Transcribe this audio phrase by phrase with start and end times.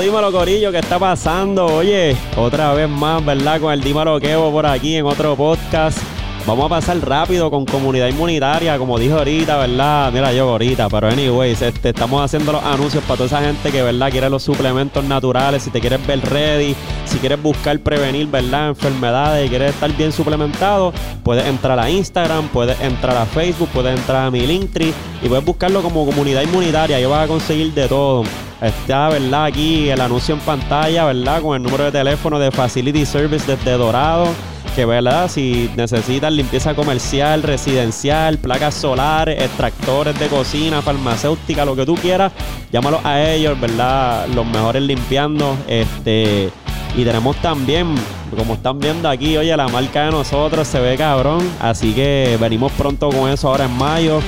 [0.00, 1.66] Dímelo, Corillo, ¿qué está pasando?
[1.66, 3.60] Oye, otra vez más, ¿verdad?
[3.60, 5.98] Con el Dímelo Kevo por aquí en otro podcast.
[6.46, 10.10] Vamos a pasar rápido con comunidad inmunitaria, como dije ahorita, ¿verdad?
[10.10, 13.82] Mira, yo ahorita, pero anyways, este, estamos haciendo los anuncios para toda esa gente que,
[13.82, 14.10] ¿verdad?
[14.10, 16.74] Quiere los suplementos naturales, si te quieres ver ready,
[17.10, 18.68] si quieres buscar prevenir, ¿verdad?
[18.68, 20.92] Enfermedades y quieres estar bien suplementado,
[21.24, 24.92] puedes entrar a Instagram, puedes entrar a Facebook, puedes entrar a mi Linktree
[25.22, 26.96] y puedes buscarlo como comunidad inmunitaria.
[26.96, 28.22] Ahí vas a conseguir de todo.
[28.62, 29.46] Está, ¿verdad?
[29.46, 31.42] Aquí el anuncio en pantalla, ¿verdad?
[31.42, 34.28] Con el número de teléfono de Facility Service desde Dorado.
[34.76, 35.28] Que, ¿verdad?
[35.28, 42.30] Si necesitas limpieza comercial, residencial, placas solares, extractores de cocina, farmacéutica, lo que tú quieras,
[42.70, 44.28] llámalos a ellos, ¿verdad?
[44.28, 45.56] Los mejores limpiando.
[45.66, 46.50] Este.
[46.96, 47.94] Y tenemos también,
[48.36, 51.48] como están viendo aquí, oye, la marca de nosotros se ve cabrón.
[51.60, 54.20] Así que venimos pronto con eso ahora en mayo.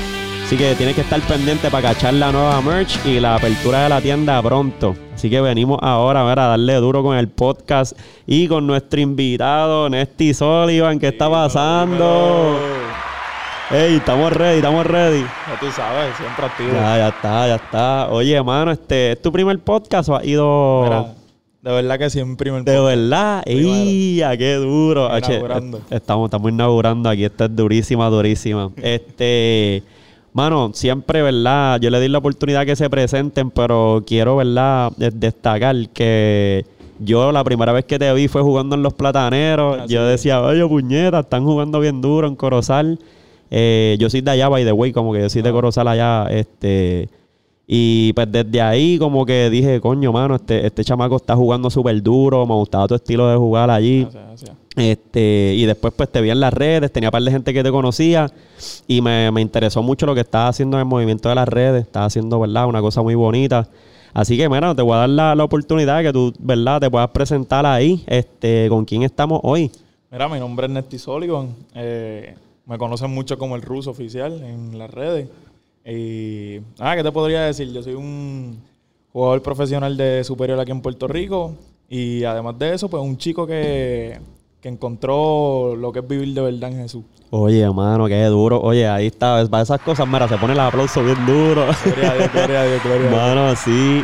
[0.44, 3.88] Así que tienes que estar pendiente para cachar la nueva merch y la apertura de
[3.88, 4.94] la tienda pronto.
[5.14, 10.34] Así que venimos ahora a darle duro con el podcast y con nuestro invitado, Nesty
[10.34, 10.98] Sullivan.
[10.98, 12.58] ¿Qué está pasando?
[13.70, 15.22] Ey, estamos ready, estamos ready.
[15.22, 16.72] Ya tú sabes, siempre activo.
[16.74, 18.08] Ya, ya está, ya está.
[18.10, 21.21] Oye, mano, este, ¿es tu primer podcast o has ido Mira,
[21.62, 23.42] de verdad que siempre primer de verdad?
[23.46, 24.20] ¡Ey!
[24.38, 25.06] ¡Qué duro!
[25.10, 25.78] H, inaugurando.
[25.78, 27.24] est- estamos, estamos inaugurando aquí.
[27.24, 28.70] Esta es durísima, durísima.
[28.82, 29.82] este,
[30.32, 31.78] mano, siempre, ¿verdad?
[31.80, 34.92] Yo le di la oportunidad que se presenten, pero quiero, ¿verdad?
[34.96, 36.64] de- Destacar que
[36.98, 39.88] yo la primera vez que te vi fue jugando en los plataneros.
[39.88, 42.98] Yo decía, oye, puñeta, están jugando bien duro en Corozal.
[43.50, 45.52] Eh, yo soy de allá, by the way, como que yo soy de Ah.
[45.52, 47.08] Corozal allá, este...
[47.66, 52.02] Y pues desde ahí como que dije, coño, mano, este, este chamaco está jugando súper
[52.02, 54.02] duro, me gustaba tu estilo de jugar allí.
[54.02, 54.56] Gracias, gracias.
[54.74, 57.62] Este, y después pues te vi en las redes, tenía un par de gente que
[57.62, 58.32] te conocía
[58.88, 61.82] y me, me interesó mucho lo que estabas haciendo en el movimiento de las redes,
[61.82, 62.66] estabas haciendo, ¿verdad?
[62.66, 63.68] Una cosa muy bonita.
[64.14, 66.80] Así que, mira, te voy a dar la, la oportunidad de que tú, ¿verdad?
[66.80, 69.70] Te puedas presentar ahí, este, con quién estamos hoy.
[70.10, 71.54] Mira, mi nombre es Nesty Sullivan.
[71.74, 72.34] Eh,
[72.66, 75.28] me conocen mucho como el ruso oficial en las redes.
[75.84, 77.72] Y nada, ¿qué te podría decir?
[77.72, 78.60] Yo soy un
[79.12, 81.54] jugador profesional de superior aquí en Puerto Rico.
[81.88, 84.18] Y además de eso, pues un chico que,
[84.60, 87.04] que encontró lo que es vivir de verdad en Jesús.
[87.30, 88.60] Oye, mano, qué duro.
[88.60, 91.66] Oye, ahí está, para esas cosas, mira, se pone el aplauso bien duro.
[91.84, 93.22] Gloria a Dios, gloria a Dios, gloria a Dios.
[93.22, 94.02] Mano, sí.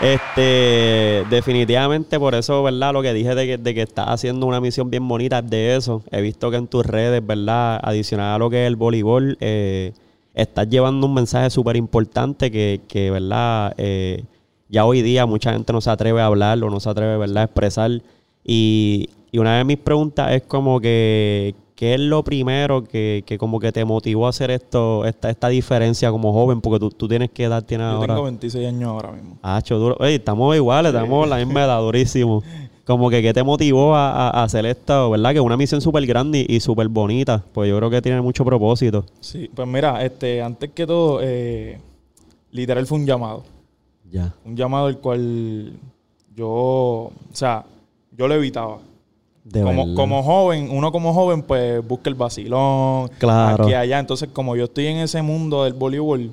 [0.00, 2.92] Este, definitivamente por eso, ¿verdad?
[2.92, 6.02] Lo que dije de que, de que estás haciendo una misión bien bonita de eso.
[6.12, 7.80] He visto que en tus redes, ¿verdad?
[7.82, 9.92] Adicional a lo que es el voleibol, eh,
[10.34, 13.74] estás llevando un mensaje súper importante que, que, ¿verdad?
[13.76, 14.24] Eh,
[14.68, 17.38] ya hoy día mucha gente no se atreve a hablarlo, no se atreve, ¿verdad?
[17.38, 17.90] A expresar.
[18.44, 23.38] Y, y una de mis preguntas es como que, ¿qué es lo primero que, que
[23.38, 26.60] como que te motivó a hacer esto, esta, esta diferencia como joven?
[26.60, 28.14] Porque tú, tú tienes que edad tienes Yo ahora.
[28.14, 29.38] tengo 26 años ahora mismo.
[29.42, 29.96] Ah, duro.
[30.00, 32.42] Oye, estamos iguales, estamos la misma edad, durísimo.
[32.88, 35.32] Como que, ¿qué te motivó a, hacer esto, verdad?
[35.32, 37.44] Que es una misión súper grande y, y súper bonita.
[37.52, 39.04] Pues yo creo que tiene mucho propósito.
[39.20, 41.78] Sí, pues mira, este, antes que todo, eh,
[42.50, 43.44] literal fue un llamado.
[44.10, 44.34] Ya.
[44.42, 45.74] Un llamado el cual
[46.34, 47.66] yo, o sea,
[48.16, 48.78] yo lo evitaba.
[49.44, 53.64] De como, como joven, uno como joven, pues busca el vacilón, Claro.
[53.64, 53.98] aquí allá.
[53.98, 56.30] Entonces, como yo estoy en ese mundo del voleibol,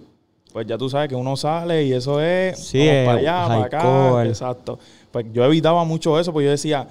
[0.55, 3.63] pues ya tú sabes que uno sale y eso es Sí, vamos para allá, para
[3.66, 4.25] acá.
[4.25, 4.79] Exacto.
[5.11, 6.88] Pues yo evitaba mucho eso, porque yo decía,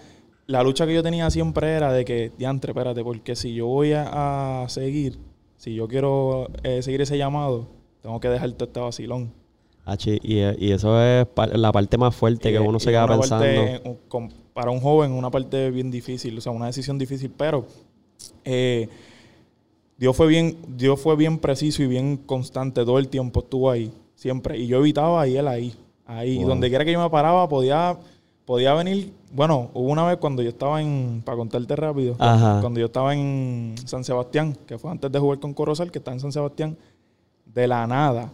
[0.47, 3.93] la lucha que yo tenía siempre era de que, diantre, espérate, porque si yo voy
[3.95, 5.19] a, a seguir,
[5.57, 7.67] si yo quiero eh, seguir ese llamado,
[8.03, 9.33] tengo que dejar todo este vacilón.
[9.87, 13.09] Ah, chi, y, y eso es la parte más fuerte que Y- uno se queda
[13.09, 13.45] pensando.
[13.47, 17.65] parte, eh, para un joven, una parte bien difícil, o sea, una decisión difícil, pero
[18.45, 18.91] eh,
[19.97, 23.93] Dios fue bien, Dios fue bien preciso y bien constante todo el tiempo, estuvo ahí,
[24.15, 24.59] siempre.
[24.59, 25.75] Y yo evitaba y él ahí,
[26.07, 26.39] ahí.
[26.39, 26.49] Wow.
[26.49, 27.97] Donde quiera que yo me paraba, podía,
[28.45, 29.13] podía venir.
[29.33, 32.61] Bueno, hubo una vez cuando yo estaba en, para contarte rápido, Ajá.
[32.61, 36.13] cuando yo estaba en San Sebastián, que fue antes de jugar con Corozal, que está
[36.13, 36.77] en San Sebastián,
[37.47, 38.25] de la nada.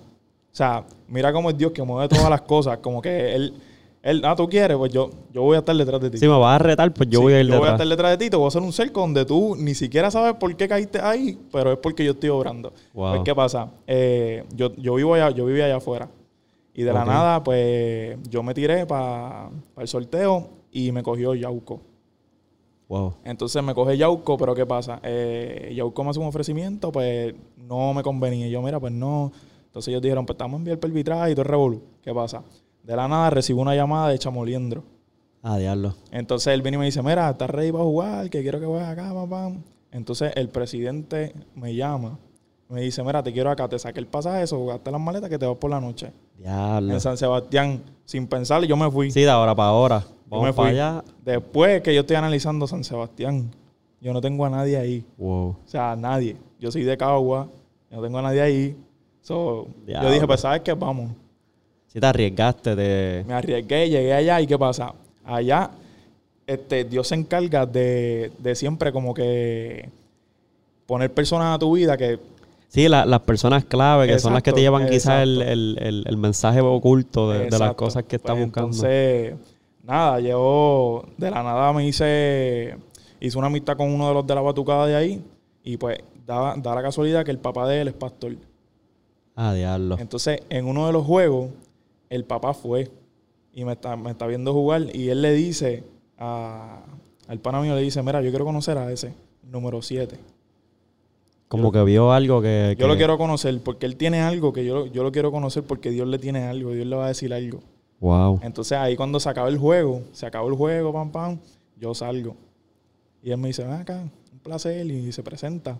[0.53, 2.79] O sea, mira cómo es Dios que mueve todas las cosas.
[2.79, 3.55] Como que Él,
[4.03, 6.19] él ah, tú quieres, pues yo, yo voy a estar detrás de ti.
[6.19, 7.75] Si me vas a retar, pues yo Sí, voy a ir yo voy a detrás.
[7.75, 10.35] estar detrás de ti, te voy a hacer un cerco donde tú ni siquiera sabes
[10.35, 12.73] por qué caíste ahí, pero es porque yo estoy obrando.
[12.95, 13.11] Wow.
[13.11, 13.71] Pues, ¿qué pasa?
[13.87, 16.09] Eh, yo, yo vivo allá, yo vivía allá afuera.
[16.73, 21.81] Y de la nada, pues, yo me tiré para el sorteo y me cogió Yauco.
[22.89, 23.15] Wow.
[23.25, 24.99] Entonces me coge Yauco, pero ¿qué pasa?
[25.03, 28.47] Eh, Yauco me hace un ofrecimiento, pues no me convenía.
[28.47, 29.31] Y yo, mira, pues no.
[29.67, 31.83] Entonces ellos dijeron, pues estamos a enviar para el arbitraje y todo el revolú.
[32.03, 32.43] ¿Qué pasa?
[32.83, 34.83] De la nada recibo una llamada de Chamoliendro.
[35.43, 35.95] Ah, diablo.
[36.11, 38.31] Entonces él viene y me dice, mira, ¿estás ready para jugar?
[38.31, 39.63] Que quiero que vayas acá, pam.
[39.91, 42.19] Entonces el presidente me llama,
[42.69, 45.39] me dice, mira, te quiero acá, te saqué el pasaje, eso, gaste las maletas que
[45.39, 46.13] te vas por la noche.
[46.39, 46.93] Diablo.
[46.93, 49.11] En San Sebastián, sin pensar, yo me fui.
[49.11, 50.01] Sí, de ahora para ahora.
[50.01, 50.79] Yo Vamos me para fui.
[50.79, 51.05] allá.
[51.25, 53.51] Después que yo estoy analizando San Sebastián,
[54.01, 55.05] yo no tengo a nadie ahí.
[55.19, 55.49] Wow.
[55.49, 56.37] O sea, nadie.
[56.59, 57.49] Yo soy de Cagua,
[57.91, 58.77] yo no tengo a nadie ahí.
[59.23, 60.73] So, yo dije, pues, ¿sabes qué?
[60.75, 61.11] Vamos.
[61.93, 63.25] Si te arriesgaste de...
[63.27, 64.95] Me arriesgué, llegué allá y ¿qué pasa?
[65.25, 65.71] Allá,
[66.47, 69.89] este, Dios se encarga de, de siempre como que
[70.87, 72.19] poner personas a tu vida que
[72.69, 76.05] Sí, la- las personas clave que son las que te llevan quizás el, el- el-
[76.07, 78.67] el mensaje oculto de, de las cosas que estás Pues buscando.
[78.69, 79.35] Entonces,
[79.83, 82.77] nada, yo de la nada me hice,
[83.19, 85.21] hice una amistad con uno de los de la batucada de ahí
[85.65, 88.37] y pues da, da la casualidad que el papá de él es pastor.
[89.35, 89.97] ah, diablo.
[89.99, 91.51] Entonces, en uno de los juegos,
[92.11, 92.91] el papá fue
[93.55, 95.85] y me está, me está viendo jugar y él le dice
[96.19, 96.83] a,
[97.27, 100.19] al pana mío, le dice, mira, yo quiero conocer a ese, número 7.
[101.49, 102.77] Como que vio algo que...
[102.79, 105.65] Yo lo quiero conocer porque él tiene algo que yo, lo- yo lo quiero conocer
[105.65, 107.61] porque Dios le tiene algo, Dios le va a decir algo.
[107.99, 108.39] Wow.
[108.43, 111.39] Entonces ahí cuando se acaba el juego, se acabó el juego, pam, pam,
[111.77, 112.37] yo salgo.
[113.23, 114.01] Y él me dice, ven acá,
[114.33, 115.77] un placer, y se presenta.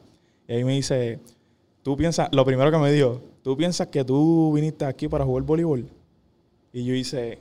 [0.49, 1.21] Y ahí me dice,
[1.83, 5.45] tú piensas, lo primero que me dijo, tú piensas que tú viniste aquí para jugar
[5.45, 5.87] voleibol.
[6.73, 7.39] Y yo hice...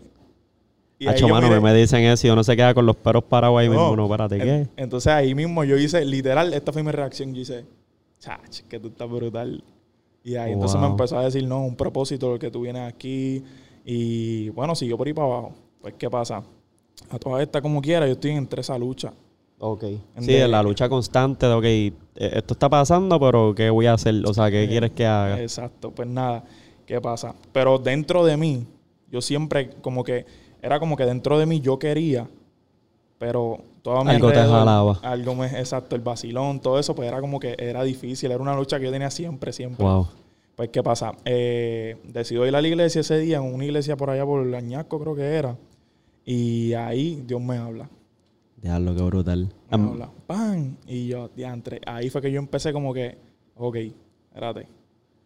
[0.98, 3.24] y Hacho, yo mano, miré- me, dicen eso y uno se queda con los peros
[3.24, 3.96] parados ahí mismo.
[3.96, 4.08] No.
[4.08, 4.68] No, En- ¿qué?
[4.76, 7.34] Entonces ahí mismo yo hice, literal, esta fue mi reacción.
[7.34, 7.66] Yo hice,
[8.20, 9.64] chach, que tú estás brutal.
[10.24, 13.44] Y ahí entonces me empezó a decir, no, un propósito el que tú vienes aquí.
[13.86, 15.54] Y bueno, siguió por ahí para abajo.
[15.82, 16.44] Pues, ¿qué pasa?
[17.10, 19.14] A todas estas, como quiera, yo estoy entre esa lucha.
[19.60, 19.84] Ok.
[19.84, 23.86] En Sí, de- la lucha constante de, ok, eh, esto está pasando, pero ¿qué voy
[23.86, 24.16] a hacer?
[24.26, 25.42] O sea, ¿qué Eh, quieres que haga?
[25.42, 26.44] Exacto, pues nada,
[26.86, 27.34] ¿qué pasa?
[27.54, 28.66] Pero dentro de mí,
[29.12, 30.26] yo siempre como que,
[30.62, 32.28] era como que dentro de mí yo quería,
[33.18, 35.00] pero todo mi Algo te jalaba.
[35.04, 38.56] Algo me, exacto, el vacilón, todo eso, pues era como que era difícil, era una
[38.56, 39.86] lucha que yo tenía siempre, siempre.
[39.86, 40.08] Wow.
[40.56, 41.14] Pues, ¿qué pasa?
[41.26, 45.00] Eh, decido ir a la iglesia ese día, en una iglesia por allá por Añasco
[45.00, 45.58] creo que era,
[46.26, 47.90] y ahí Dios me habla.
[48.62, 49.54] Diablo, qué brutal.
[49.72, 50.76] Me habla, ¡pam!
[50.86, 53.18] Y yo, diantre, ahí fue que yo empecé como que,
[53.56, 53.78] ok,
[54.28, 54.79] espérate.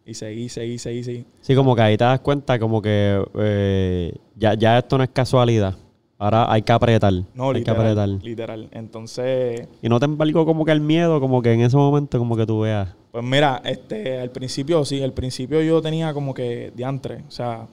[0.06, 1.24] Y seguí, seguí, seguí, seguí.
[1.40, 5.10] Sí, como que ahí te das cuenta como que eh, ya, ya esto no es
[5.10, 5.74] casualidad.
[6.18, 7.12] Ahora hay que apretar.
[7.34, 7.80] No, hay que literal.
[7.80, 8.08] apretar.
[8.24, 8.68] Literal.
[8.72, 12.36] Entonces, Y no te embargó como que el miedo, como que en ese momento como
[12.36, 12.94] que tú veas.
[13.10, 17.66] pues mira, este, al principio sí, al principio yo tenía como que diantre, o sea,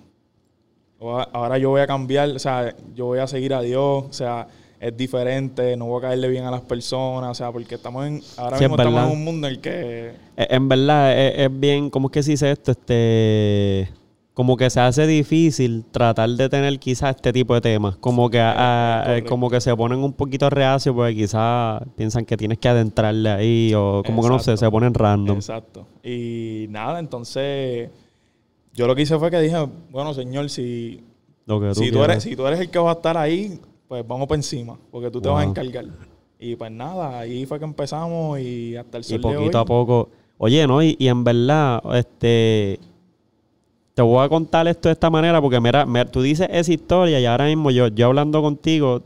[1.00, 4.48] ahora yo voy a cambiar, o sea, yo voy a seguir a Dios, o sea,
[4.81, 8.22] es diferente, no voy a caerle bien a las personas, o sea, porque estamos en,
[8.36, 11.33] ahora Sí, es mismo estamos en un mundo en el que, Eh, En verdad, es,
[11.38, 12.72] es bien, ¿cómo es que se dice esto?
[12.72, 13.88] Este,
[14.33, 17.98] como que se hace difícil tratar de tener quizás este tipo de temas.
[17.98, 22.57] Como que, eh, como que se ponen un poquito reacios porque quizás piensan que tienes
[22.57, 25.36] que adentrarle ahí o como que no sé, se ponen random.
[25.36, 25.86] Exacto.
[26.01, 27.92] Y nada, entonces
[28.74, 29.57] yo lo que hice fue que dije,
[29.92, 31.04] bueno, señor, si,
[31.45, 33.60] Lo que tú si, tú eres, si tú eres el que va a estar ahí,
[33.92, 35.84] pues vamos para encima, porque tú te vas a encargar.
[36.40, 39.62] Y pues nada, ahí fue que empezamos y hasta el Y sol de poquito hoy.
[39.62, 40.10] a poco.
[40.38, 40.82] Oye, ¿no?
[40.82, 42.80] Y, y en verdad, este.
[43.94, 47.20] Te voy a contar esto de esta manera porque, mira, mira, tú dices esa historia
[47.20, 49.02] y ahora mismo yo, yo hablando contigo,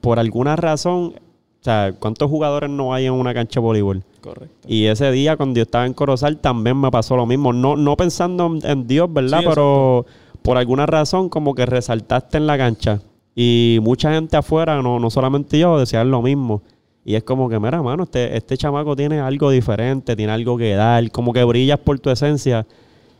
[0.00, 4.02] por alguna razón, o sea, ¿cuántos jugadores no hay en una cancha de voleibol?
[4.22, 4.66] Correcto.
[4.66, 7.52] Y ese día cuando yo estaba en Corozal también me pasó lo mismo.
[7.52, 9.40] No, no pensando en, en Dios, ¿verdad?
[9.40, 10.06] Sí, Pero
[10.40, 13.02] por alguna razón como que resaltaste en la cancha.
[13.42, 16.60] Y mucha gente afuera, no, no solamente yo, decían lo mismo.
[17.06, 20.74] Y es como que, mira, mano, este, este chamaco tiene algo diferente, tiene algo que
[20.74, 22.66] dar, como que brillas por tu esencia.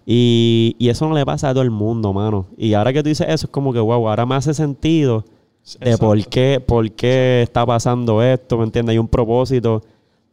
[0.05, 2.45] Y, y eso no le pasa a todo el mundo, mano.
[2.59, 5.25] Y ahora que tú dices eso, es como que, wow, ahora me hace sentido
[5.81, 6.07] de Exacto.
[6.07, 8.93] por qué, por qué está pasando esto, ¿me entiendes?
[8.93, 9.83] Hay un propósito.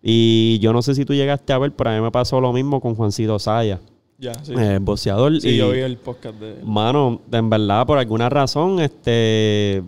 [0.03, 2.51] Y yo no sé si tú llegaste a ver, pero a mí me pasó lo
[2.51, 3.79] mismo con Juancito Saya,
[4.17, 4.53] Ya, sí.
[4.81, 5.39] boxeador.
[5.39, 6.63] Sí, y, yo vi el podcast de.
[6.63, 9.83] Mano, en verdad, por alguna razón, este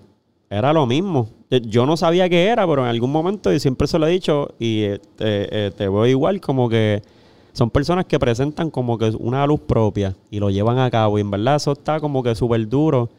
[0.50, 1.29] era lo mismo.
[1.50, 4.12] Eh, Yo no sabía qué era, pero en algún momento, y siempre se lo he
[4.12, 7.01] dicho, y eh, te, eh, te veo igual, como que
[7.53, 11.17] son personas que presentan como que una luz propia y lo llevan a cabo.
[11.17, 13.09] Y en verdad eso está como que súper duro.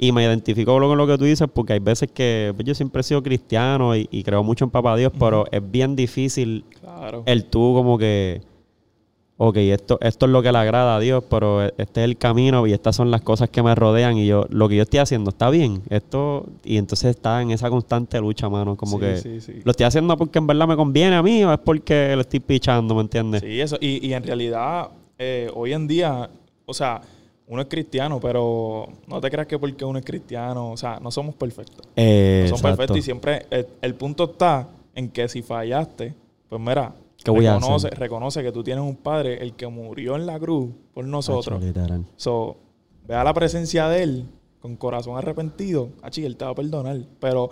[0.00, 3.00] Y me identifico con lo que tú dices, porque hay veces que pues, yo siempre
[3.00, 7.24] he sido cristiano y, y creo mucho en Papá Dios, pero es bien difícil Claro.
[7.26, 8.40] el tú como que,
[9.40, 12.66] ok, esto, esto es lo que le agrada a Dios, pero este es el camino
[12.66, 15.30] y estas son las cosas que me rodean y yo, lo que yo estoy haciendo
[15.30, 19.40] está bien, esto, y entonces está en esa constante lucha, mano, como Sí, que sí,
[19.40, 19.60] sí.
[19.64, 22.40] lo estoy haciendo porque en verdad me conviene a mí o es porque lo estoy
[22.40, 23.40] pichando, ¿me entiendes?
[23.42, 23.76] Sí, eso.
[23.80, 26.28] Y, y en realidad, eh, hoy en día,
[26.66, 27.00] o sea,
[27.46, 31.10] uno es cristiano, pero no te creas que porque uno es cristiano, o sea, no
[31.10, 31.86] somos perfectos.
[31.96, 32.76] Eh, No somos exacto.
[32.76, 36.12] perfectos y siempre el, el punto está en que si fallaste,
[36.48, 36.92] pues mira,
[37.24, 37.98] ¿Qué voy a reconoce, hacer?
[37.98, 41.62] reconoce que tú tienes un padre, el que murió en la cruz por nosotros.
[42.16, 42.56] So,
[43.06, 44.26] vea la presencia de él
[44.60, 45.90] con corazón arrepentido.
[46.02, 46.98] Achi, él te va a perdonar.
[47.20, 47.50] Pero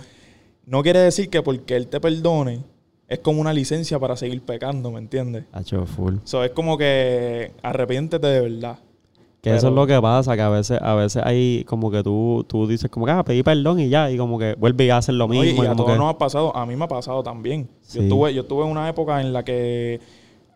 [0.65, 2.65] no quiere decir que porque él te perdone
[3.09, 5.45] es como una licencia para seguir pecando, ¿me entiendes?
[5.53, 6.17] Hacho, full.
[6.25, 8.79] So, es como que arrepiéntete de verdad.
[9.51, 12.03] Que eso Pero- es lo que pasa, que a veces, a veces hay como que
[12.03, 14.91] tú, tú dices como que, ah, pedí perdón y ya, y como que vuelve y
[14.91, 15.43] hace lo mismo.
[15.43, 17.69] Oye, y y a todos que- nos ha pasado, a mí me ha pasado también.
[17.93, 18.09] Yo, Sí.
[18.09, 20.01] tuve, yo tuve una época en la que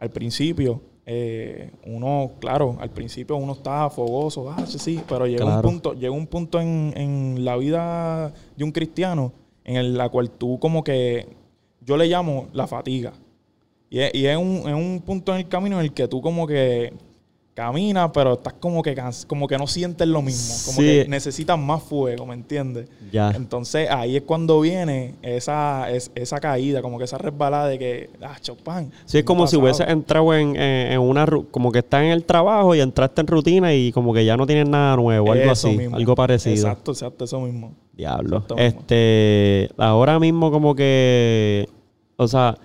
[0.01, 5.45] al principio, eh, uno, claro, al principio uno estaba fogoso, ah, sí, sí, pero llega
[5.45, 5.57] Claro.
[5.69, 9.33] un punto, llega un punto en, en la vida de un cristiano
[9.65, 11.29] en el- la cual tú como que,
[11.87, 13.13] yo le llamo la fatiga.
[13.89, 16.21] Y es, y es un, es un punto en el camino en el que tú
[16.21, 16.93] como que
[17.61, 18.95] caminas, pero estás como que
[19.27, 20.87] como que no sientes lo mismo, como Sí.
[20.87, 22.89] que necesitas más fuego, ¿me entiendes?
[23.13, 23.31] Ya.
[23.31, 28.11] Entonces ahí es cuando viene esa, es- esa caída, como que esa resbalada de que,
[28.23, 28.91] ah, chopan.
[29.05, 31.27] Sí, es como si hubiese entrado en, en- en una...
[31.51, 34.47] Como que estás en el trabajo y entraste en rutina y como que ya no
[34.47, 36.55] tienes nada nuevo, algo así, algo parecido.
[36.57, 37.73] Exacto, exacto, eso mismo.
[37.93, 38.39] Diablo.
[38.39, 38.79] Exacto mismo.
[38.81, 41.69] Este, ahora mismo como que,
[42.17, 42.57] o sea,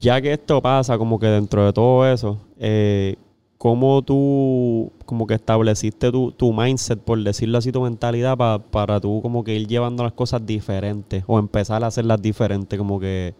[0.00, 3.16] ya que esto pasa, como que dentro de todo eso, eh,
[3.64, 9.00] ¿cómo tú como que estableciste tu, tu mindset, por decirlo así, tu mentalidad pa- para
[9.00, 13.32] tú como que ir llevando las cosas diferentes o empezar a hacerlas diferentes, como que...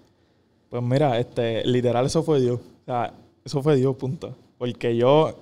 [0.71, 2.59] Pues mira, este, literal eso fue Dios.
[2.59, 3.13] O sea,
[3.45, 4.35] eso fue Dios, punto.
[4.57, 5.35] Porque yo,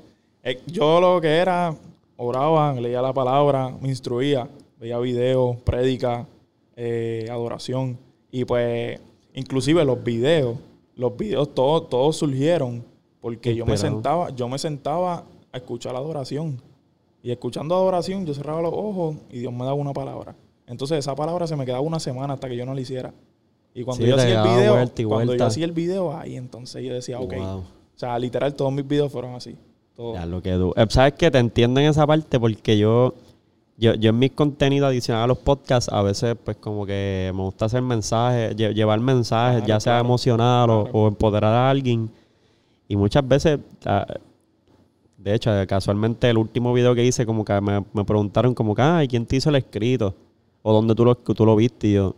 [0.43, 1.77] eh, yo lo que era,
[2.17, 4.49] oraba, leía la palabra, me instruía,
[4.81, 6.27] veía videos, prédica,
[6.75, 7.97] eh, adoración.
[8.33, 8.99] Y pues,
[9.33, 10.57] inclusive los videos,
[10.97, 12.91] los videos todos, todos surgieron
[13.23, 16.61] porque yo me sentaba, yo me sentaba a escuchar la adoración.
[17.23, 20.35] Y escuchando adoración, yo cerraba los ojos y Dios me daba una palabra.
[20.67, 23.15] Entonces esa palabra se me quedaba una semana hasta que yo no la hiciera.
[23.75, 26.85] Y cuando Sí, yo hacía el video, vuelta cuando yo hacía el video, ahí entonces
[26.85, 27.33] yo decía, ok.
[27.35, 27.59] wow.
[27.59, 27.65] O
[27.95, 29.57] sea, literal, todos mis videos fueron así.
[30.15, 33.15] Ya lo que du- eh, Sabes que te entiendo en esa parte porque yo,
[33.77, 37.43] yo, yo en mis contenidos adicionales a los podcasts, a veces pues como que me
[37.43, 40.07] gusta hacer mensajes, lle- llevar mensajes, Claro, ya sea claro.
[40.07, 42.11] emocional o- o, empoderar a alguien.
[42.93, 44.07] Y muchas veces, ah,
[45.17, 48.83] de hecho, casualmente el último video que hice, como que me, me preguntaron como que,
[48.83, 50.15] ay, ¿quién te hizo el escrito?
[50.61, 51.89] O dónde tú lo, tú lo viste.
[51.89, 52.15] Y yo,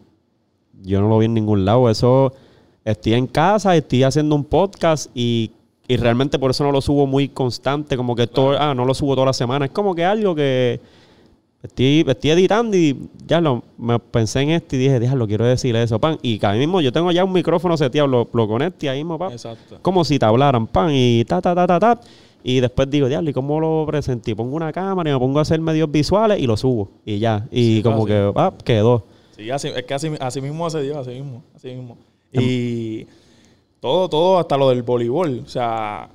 [0.83, 1.89] yo no lo vi en ningún lado.
[1.89, 2.33] Eso,
[2.85, 5.53] estoy en casa, estoy haciendo un podcast y,
[5.87, 7.97] y realmente por eso no lo subo muy constante.
[7.97, 9.67] Como que todo, ah, no lo subo toda la semana.
[9.67, 10.81] Es como que algo que
[11.65, 15.75] estoy, estoy editando y ya lo, me pensé en esto y dije, déjalo, quiero decir
[15.77, 16.19] eso, pan.
[16.23, 19.19] Y cada mismo yo tengo ya un micrófono seteado, lo, lo conecto y ahí mismo,
[19.19, 19.33] pan.
[19.33, 19.79] Exacto.
[19.83, 22.01] Como si te hablaran, pan, y ta, ta, ta, ta, ta.
[22.43, 24.37] Y después digo, diablo, ¿y cómo lo presenté?
[24.37, 26.91] Pongo una cámara y me pongo a hacer medios visuales y lo subo.
[27.05, 27.49] Y ya.
[27.51, 29.07] Y Sí, como que, ah, quedó.
[29.35, 31.97] Sí, así, es que así, así mismo hace Dios, así mismo, así mismo.
[32.33, 33.07] Em- Y
[33.81, 35.41] todo, todo, hasta lo del voleibol.
[35.45, 36.11] O sea,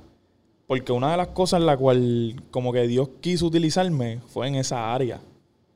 [0.68, 4.54] porque una de las cosas en la cual como que Dios quiso utilizarme fue en
[4.54, 5.20] esa área.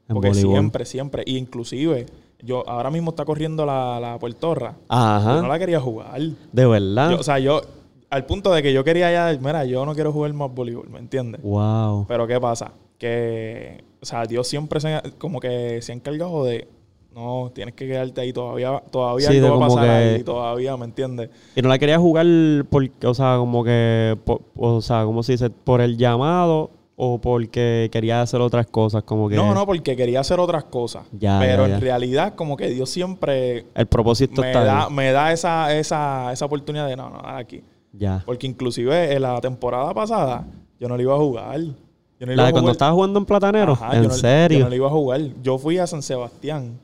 [0.08, 0.52] En Porque voleibol.
[0.52, 1.22] siempre, siempre.
[1.26, 2.06] Y inclusive,
[2.42, 4.74] yo ahora mismo está corriendo la, la puertorra.
[4.88, 5.36] Ajá.
[5.36, 6.20] Yo no la quería jugar.
[6.52, 7.10] De verdad.
[7.12, 7.62] Yo, o sea, yo,
[8.10, 10.98] al punto de que yo quería ya, mira, yo no quiero jugar más voleibol, ¿me
[10.98, 11.40] entiendes?
[11.42, 12.04] wow.
[12.06, 12.72] Pero ¿qué pasa?
[12.98, 16.68] Que, o sea, Dios siempre se, como que se ha encargado de,
[17.14, 20.22] no, tienes que quedarte ahí todavía, todavía Sí, algo va a como pasar que- ahí,
[20.22, 21.30] todavía, ¿me entiendes?
[21.56, 22.26] Y no la quería jugar
[22.70, 24.16] porque, o sea, como que,
[24.56, 25.50] o sea, ¿cómo se dice?
[25.50, 29.34] Por el llamado o porque quería hacer otras cosas, como que...
[29.36, 31.06] No, no, porque quería hacer otras cosas.
[31.12, 31.74] Ya, pero ya, ya.
[31.74, 36.32] en realidad, como que Dios siempre El propósito me está da, me da esa, esa,
[36.32, 37.62] esa oportunidad de, no, no, aquí.
[37.92, 38.22] Ya.
[38.24, 40.46] Porque inclusive en la temporada pasada,
[40.78, 41.60] yo no le iba a jugar.
[41.60, 43.72] Yo no La de cuando estaba jugando en Platanero.
[43.72, 44.58] Ajá, yo en no- serio.
[44.58, 45.20] Yo no le iba a jugar.
[45.42, 46.78] Yo fui a San Sebastián.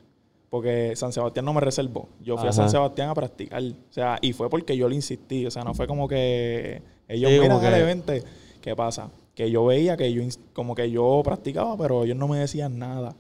[0.49, 2.09] Porque San Sebastián no me reservó.
[2.21, 2.52] Yo fui a.
[2.52, 3.62] San Sebastián a practicar.
[3.62, 5.47] O sea, y fue porque yo le insistí.
[5.47, 8.25] O sea, no fue como que ellos, Sí, mira, que- vente.
[8.61, 9.09] ¿Qué pasa?
[9.35, 10.23] Que yo veía que yo,
[10.53, 13.15] como que yo practicaba, pero ellos no me decían nada.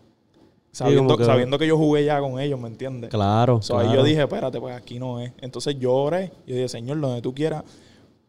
[0.72, 3.10] Sabiendo, que- sabiendo que yo jugué ya con ellos, ¿me entiendes?
[3.10, 5.32] Claro, So, Ahí yo dije, espérate, pues aquí no es.
[5.40, 7.64] Entonces yo oré y dije, Señor, donde tú quieras,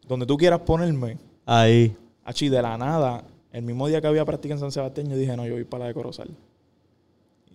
[0.08, 1.94] donde tú quieras ponerme, Ahí.
[2.24, 5.36] Achi, de la nada, el mismo día que había práctica en San Sebastián, yo dije,
[5.36, 6.30] no, yo voy para la de Corozal.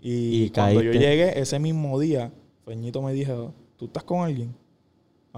[0.01, 2.31] Y, Y cuando yo llegué, ese mismo día,
[2.65, 4.53] Feñito me dijo, ¿tú estás con alguien?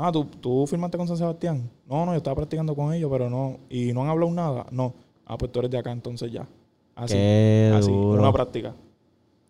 [0.01, 1.69] Ah, ¿tú, ¿tú firmaste con San Sebastián?
[1.87, 3.57] No, no, yo estaba practicando con ellos, pero no.
[3.69, 4.65] ¿Y no han hablado nada?
[4.71, 4.93] No.
[5.25, 6.47] Ah, pues tú eres de acá, entonces ya.
[6.95, 8.21] Así, Qué así, duro.
[8.21, 8.73] una práctica.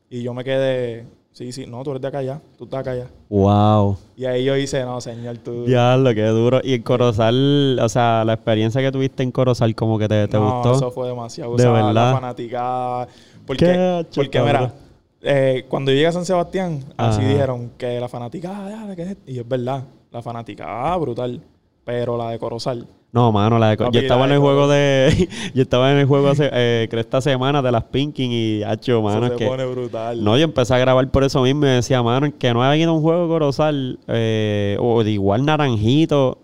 [0.09, 2.95] Y yo me quedé, sí, sí, no, tú eres de acá ya, tú estás acá
[2.95, 3.07] ya.
[3.29, 3.95] Wow.
[4.17, 5.65] Y ahí yo hice, no, señor, tú...
[5.65, 6.61] Diablo, qué duro.
[6.63, 10.37] Y en Corozal, o sea, la experiencia que tuviste en Corozal, como que te, te
[10.37, 10.73] no, gustó.
[10.73, 11.51] eso fue demasiado.
[11.51, 11.93] De O sea, verdad.
[11.93, 13.07] La fanaticada.
[13.45, 14.73] Porque, Qué porque mira,
[15.21, 18.95] eh, cuando yo llegué a San Sebastián, así dijeron que la fanaticada, ah,
[19.27, 19.83] y es verdad.
[20.11, 21.41] La fanaticada brutal.
[21.85, 22.87] Pero la de Corozal.
[23.11, 25.29] No, mano, la de, Papi, yo estaba en de el juego de.
[25.55, 29.01] yo estaba en el juego hace, eh, creo esta semana de las Pinking y hacho,
[29.01, 29.49] mano, eso es se que.
[29.49, 30.23] pone brutal.
[30.23, 32.91] No, yo empecé a grabar por eso mismo y decía, mano, que no haya ido
[32.91, 36.37] a un juego de Corozal eh, o de igual Naranjito,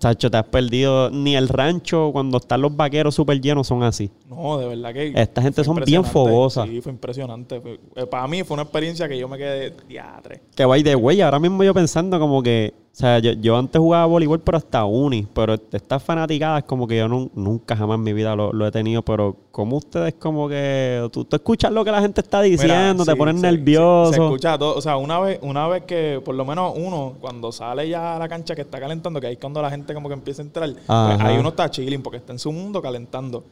[0.00, 1.10] chacho, te has perdido.
[1.10, 4.10] Ni el rancho, cuando están los vaqueros súper llenos, son así.
[4.28, 5.12] No, de verdad que.
[5.14, 6.68] Esta gente son bien fogosas.
[6.68, 7.62] Sí, fue impresionante.
[7.94, 10.42] Eh, para mí fue una experiencia que yo me quedé diatre.
[10.56, 13.78] Que by the way, ahora mismo yo pensando como que, o sea, yo, yo antes
[13.78, 18.02] jugaba voleibol, pero hasta uni, pero estas fanaticadas como que yo nun- nunca jamás en
[18.02, 21.84] mi vida lo, lo he tenido, pero como ustedes como que, tú, tú escuchas lo
[21.84, 24.10] que la gente está diciendo, Mira, te sí, se- nervioso.
[24.12, 24.76] Se, se escucha todo.
[24.76, 28.18] O sea, una vez, una vez que, por lo menos uno, cuando sale ya a
[28.18, 30.44] la cancha que está calentando, que ahí es cuando la gente como que empieza a
[30.44, 33.44] entrar, pues ahí uno está chilling porque está en su mundo calentando.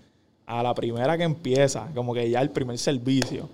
[0.50, 3.50] A la primera que empieza, como que ya el primer servicio.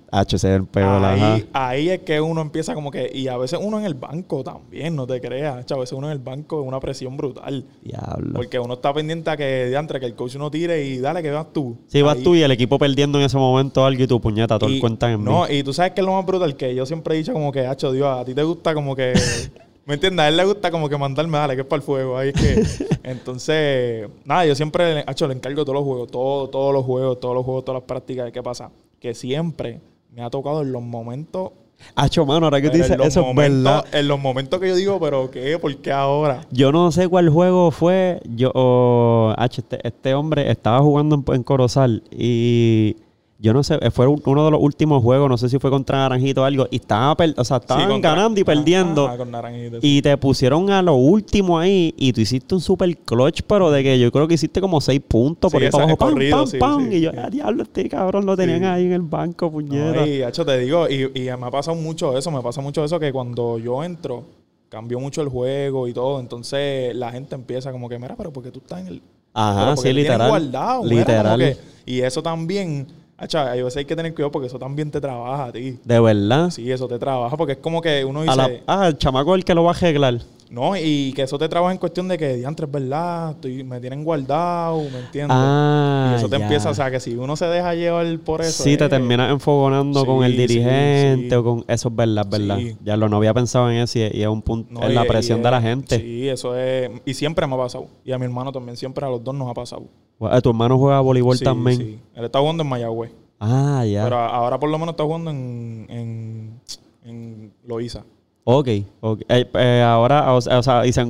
[1.35, 4.45] Ahí, ahí es que uno empieza como que, y a veces uno en el banco
[4.45, 5.69] también, no te creas.
[5.73, 7.65] A veces uno en el banco es una presión brutal.
[7.83, 8.35] Diablo.
[8.35, 11.33] Porque uno está pendiente a que, diantre, que el coach no tire y dale que
[11.33, 11.77] vas tú.
[11.89, 14.71] Si vas tú y el equipo perdiendo en ese momento algo y tu puñeta, todo
[14.71, 15.57] el cuentan en No, mí.
[15.57, 17.67] y tú sabes que es lo más brutal que yo siempre he dicho como que,
[17.67, 19.15] hacho, Dios, a ti te gusta como que...
[19.87, 20.25] ¿Me entiendes?
[20.25, 22.17] A él le gusta como que mandarme, dale, que es para el fuego.
[22.17, 22.87] Ahí es que...
[23.05, 27.35] Entonces, nada, yo siempre, hacho, le encargo todos los juegos, todo, todos los juegos, todos
[27.35, 28.33] los juegos, todas las prácticas.
[28.33, 28.71] ¿Qué pasa?
[28.99, 31.51] Que siempre me ha tocado en los momentos...
[31.97, 33.85] Hacho, mano, ahora que tú pero dices eso es momentos- verdad.
[33.93, 35.59] En los momentos que yo digo, pero ¿qué?
[35.59, 36.47] ¿Por qué ahora?
[36.51, 38.21] Yo no sé cuál juego fue.
[38.35, 42.97] Yo, o- H, este, este hombre estaba jugando en, en Corozal y
[43.39, 45.99] yo no sé, fue un- uno de los últimos juegos, no sé si fue contra
[45.99, 49.11] Naranjito o algo, y estaba, per- o sea, estaban Sí, ganando y perdiendo.
[49.83, 53.83] Y te pusieron a lo último ahí y tú hiciste un super clutch, pero de
[53.83, 55.99] que yo creo que hiciste como seis puntos por Sí, ahí para abajo.
[55.99, 56.91] Pam, corrido, pam, sí, pam.
[56.91, 56.97] sí.
[56.97, 60.01] y yo, ah, diablo, este cabrón lo tenían ahí en el banco, puñeta.
[60.01, 62.85] No, y, hacho, te digo, y, y me ha pasado mucho eso, me pasa mucho
[62.85, 64.25] eso que cuando yo entro,
[64.69, 68.51] cambió mucho el juego y todo, entonces la gente empieza como que, mira, pero porque
[68.51, 69.03] tú estás en el...
[69.33, 70.29] Ajá, sí, literal.
[70.29, 71.39] guardado, mira, literal.
[71.41, 71.57] que-
[71.87, 72.87] y eso también,
[73.19, 75.79] hacho, hay veces hay que tener cuidado porque eso también te trabaja a ti.
[75.85, 76.51] De verdad.
[76.51, 78.37] Sí, eso te trabaja porque es como que uno A dice...
[78.37, 80.21] la- ah, el chamaco es el que lo va a arreglar.
[80.55, 83.81] No, y que eso te trabaja en cuestión de que, diantre, es verdad, estoy, me
[83.81, 85.37] tienen guardado, ¿me entiendes?
[85.37, 86.45] Ah, y eso te ya.
[86.45, 88.63] empieza, o sea, que si uno se deja llevar por eso...
[88.63, 91.35] Sí, te eh, terminas enfogonando sí, con el dirigente sí.
[91.35, 91.65] o con...
[91.67, 92.59] Eso es verdad, es verdad.
[92.85, 94.73] Ya lo no había pensado en eso y, y es un punto...
[94.73, 95.99] No, y- la y presión de la es- gente.
[95.99, 96.89] Sí, eso es.
[97.05, 97.89] Y siempre me ha pasado.
[98.05, 99.83] Y a mi hermano también, siempre a los dos nos ha pasado.
[100.21, 101.79] Eh, Tu hermano juega voleibol también.
[101.79, 101.99] sí.
[102.15, 103.11] Él está jugando en Mayagüez.
[103.41, 104.05] Ah, ya.
[104.05, 106.61] Pero a- ahora por lo menos está jugando en, en,
[107.05, 108.05] en Loíza.
[108.47, 108.69] Ok,
[109.01, 109.23] ok.
[109.31, 111.01] Eh, eh, ahora, o, sea, o sea, y se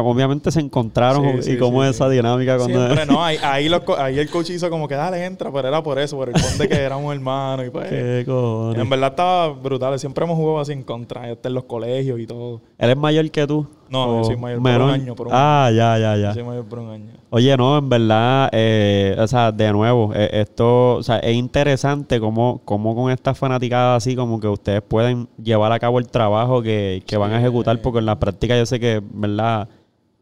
[0.00, 2.86] obviamente se encontraron Sí, y cómo sí, es esa dinámica cuando...
[2.86, 3.22] Siempre, no.
[3.22, 5.98] Ahí, ahí, los co- ahí el coach hizo como que dale, entra, pero era por
[5.98, 7.66] eso, por el conde que éramos hermanos.
[7.66, 8.80] Y pues, Qué cojones.
[8.80, 9.98] en verdad estaba brutal.
[9.98, 12.62] Siempre hemos jugado así en contra, hasta en los colegios y todo.
[12.78, 13.66] ¿Él es mayor que tú?
[13.90, 16.34] No, yo ¿O soy mayor por un año, por un ah, ya, ya, ya.
[16.34, 17.12] Soy mayor por un año.
[17.30, 22.20] Oye, no, en verdad, eh, o sea, de nuevo, eh, esto, o sea, es interesante
[22.20, 26.62] cómo, cómo con estas fanaticadas así, como que ustedes pueden llevar a cabo el trabajo
[26.62, 29.68] que, que van a ejecutar, porque en la práctica yo sé que, verdad,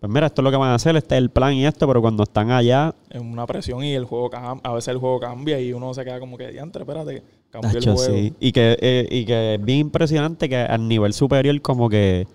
[0.00, 1.86] pues mira, esto es lo que van a hacer, este es el plan y esto,
[1.86, 5.58] pero cuando están allá, Es una presión y el juego a veces el juego cambia
[5.58, 7.98] y uno se queda como que, diantre, espérate, cambió el juego.
[7.98, 8.32] sí.
[8.38, 12.26] Y que, eh, y que es bien impresionante que al nivel superior, como que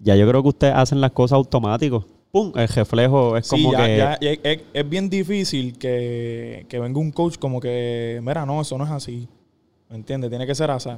[0.00, 2.04] ya yo creo que ustedes hacen las cosas automáticos.
[2.32, 2.52] ¡Pum!
[2.54, 3.96] El reflejo es Sí, como ya- que.
[3.96, 8.60] ya- ya- es, es bien difícil que, que venga un coach como que, mira, no,
[8.60, 9.26] eso no es así.
[9.88, 10.30] ¿Me entiendes?
[10.30, 10.90] Tiene que ser así.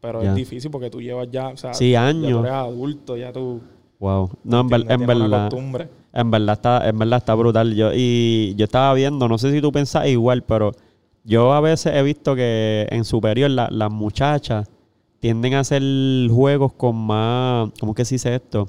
[0.00, 0.30] Pero Ya.
[0.30, 2.30] es difícil porque tú llevas ya, o sea, Sí, ya años.
[2.30, 3.60] tú eres adulto, ya tú
[3.98, 4.30] Wow.
[4.44, 5.48] No, en, ver- verdad.
[5.50, 5.88] costumbre.
[6.12, 7.74] En verdad está, en verdad está brutal.
[7.74, 10.72] Yo, y yo estaba viendo, no sé si tú pensás igual, pero
[11.24, 14.68] yo a veces he visto que en superior la- las muchachas
[15.20, 15.82] tienden a hacer
[16.30, 18.68] juegos con más, ¿cómo que se dice esto?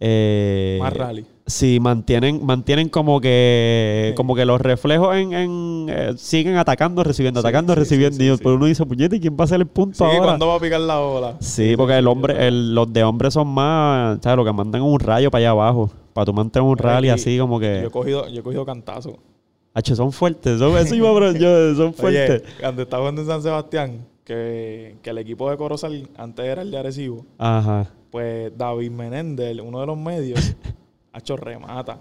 [0.00, 1.24] Eh, Más rally.
[1.46, 4.14] Sí, mantienen, mantienen como que, Sí.
[4.16, 8.22] como que los reflejos en, en, eh, siguen atacando, recibiendo, Sí, atacando, sí, recibiendo.
[8.24, 8.42] y sí.
[8.44, 10.24] uno dice, puñete, ¿y quién va a hacer el punto ahora?
[10.24, 11.36] ¿cuándo va a picar la ola?
[11.38, 14.36] Sí, porque el hombre, el- los de hombres son más, ¿sabes?
[14.36, 15.90] Lo que mandan es un rayo para allá abajo.
[16.12, 17.84] Para tú mantener un rally así como Yo que...
[17.84, 19.16] he cogido, yo he cogido cantazo.
[19.72, 20.58] H, son fuertes.
[20.58, 22.42] Son, eso iba, bro, yo, son fuertes.
[22.42, 26.60] Oye, cuando estaba jugando en San Sebastián, que, que el equipo de Corozal antes era
[26.62, 27.88] el de Arecibo, Ajá.
[28.10, 30.54] pues David Menéndez, uno de los medios,
[31.14, 31.98] ha hecho remata.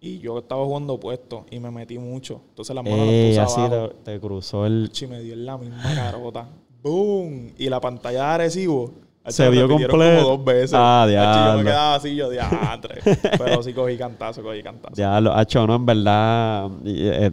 [0.00, 2.40] Y yo estaba jugando opuesto y me metí mucho.
[2.50, 3.88] Entonces las manos Ey, las así puse abajo.
[4.04, 4.92] te, te cruzó el...
[4.98, 6.46] Y me dio en la misma carota.
[6.84, 7.50] ¡Boom!
[7.58, 8.92] Y la pantalla de Arecibo.
[9.26, 9.90] Se vio completo.
[9.90, 10.72] como dos veces.
[10.74, 11.58] Ah, Hacho, Yo diablo.
[11.58, 13.00] me quedaba así, yo diantre.
[13.38, 14.94] Pero sí cogí cantazo, cogí cantazo.
[14.94, 17.32] Ya, lo, Hacho, no, en verdad, eh,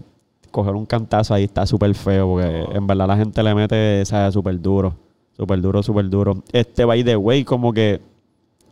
[0.56, 2.76] coger un cantazo ahí está súper feo, porque No.
[2.76, 4.34] en verdad la gente le mete, ¿sabes?
[4.34, 4.96] Súper duro.
[5.36, 6.44] Súper duro, súper duro.
[6.54, 8.00] Este, by the way, como que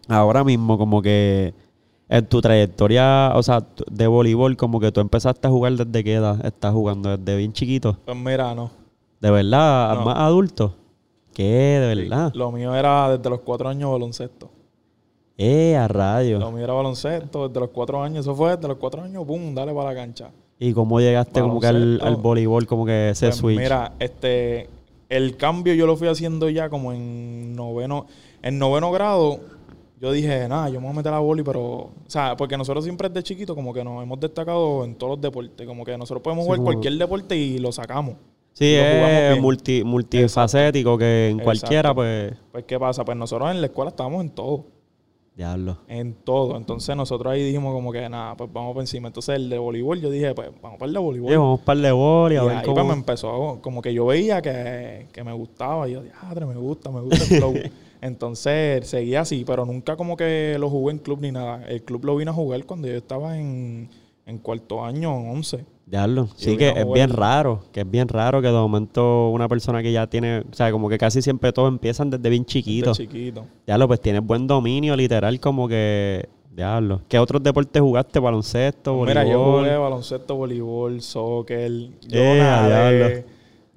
[0.08, 1.54] ahora mismo, como que
[2.10, 6.14] En tu trayectoria, o sea, de voleibol, como que tú empezaste a jugar desde qué
[6.16, 7.98] edad estás jugando, desde bien chiquito.
[8.06, 8.70] Pues mira, no.
[9.20, 9.96] ¿De verdad?
[9.96, 10.06] No.
[10.06, 10.76] ¿Más adulto?
[11.34, 11.80] ¿Qué?
[11.82, 12.32] ¿De verdad?
[12.36, 14.52] Lo mío era desde los cuatro años baloncesto.
[15.38, 16.54] Eh, a Lo rayos.
[16.54, 18.20] mío era baloncesto desde los cuatro años.
[18.26, 20.30] Eso fue desde los cuatro años, pum, dale para la cancha.
[20.64, 23.60] ¿Y cómo llegaste como que al, voleibol, como que ese Pues switch?
[23.60, 24.70] Mira, este,
[25.10, 28.08] el cambio yo lo fui haciendo ya como en noveno,
[28.42, 29.42] en noveno grado.
[30.00, 32.86] Yo dije, nada, yo me voy a meter a boli, pero, o sea, porque nosotros
[32.86, 36.22] siempre desde chiquito como que nos hemos destacado en todos los deportes, como que nosotros
[36.24, 38.16] podemos Sí, jugar como- cualquier deporte y lo sacamos.
[38.54, 41.44] sí, es multi, multifacético, que en Exacto.
[41.44, 42.34] cualquiera, pues...
[42.54, 43.04] Pues, ¿qué pasa?
[43.04, 44.66] Pues nosotros en la escuela estábamos en todo,
[45.36, 45.78] Diablo.
[45.88, 46.58] en todo.
[46.58, 49.08] Entonces nosotros ahí dijimos como que, nada, pues vamos por encima.
[49.08, 51.30] Entonces el de voleibol, yo dije, pues vamos para el de voleibol.
[51.30, 52.76] Oye, vamos para el de boli, Y a ver ahí cómo...
[52.76, 55.90] pues me empezó, como que yo veía que, que me gustaba.
[55.90, 57.54] Y yo, diadre, me gusta, me gusta el flow.
[58.02, 61.64] Entonces seguía así, pero nunca como que lo jugué en club ni nada.
[61.68, 63.90] El club lo vine a jugar cuando yo estaba en,
[64.26, 65.66] en cuarto año, en 11.
[65.86, 66.30] Diablo.
[66.36, 69.92] Sí, que es bien raro, que es bien raro que de momento una persona que
[69.92, 72.92] ya tiene, o sea, como que casi siempre todos empiezan desde bien chiquito.
[72.92, 73.46] De chiquito.
[73.66, 77.02] Diablo, pues tienes buen dominio, literal, como que, diablo.
[77.08, 78.20] ¿Qué otros deportes jugaste?
[78.20, 79.24] Baloncesto, voleibol.
[79.24, 81.72] Mira, yo jugué baloncesto, voleibol, soccer.
[82.08, 83.33] Yo nadé, diablo.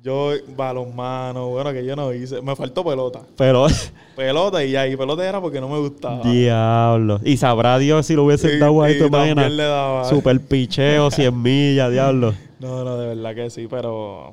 [0.06, 2.40] Yo balonmano, bueno, que yo no hice.
[2.40, 3.22] Me faltó pelota.
[3.36, 3.66] Pero,
[4.16, 6.22] Pelota y ya, y pelota era porque no me gustaba.
[6.30, 7.18] diablo.
[7.24, 9.52] Y sabrá Dios si lo hubiesen Y- dado ahí, y ¿te también imaginas?
[9.52, 10.04] le daba.
[10.04, 12.32] Super picheo, 100 millas, diablo.
[12.60, 14.32] No, no, de verdad que sí, pero.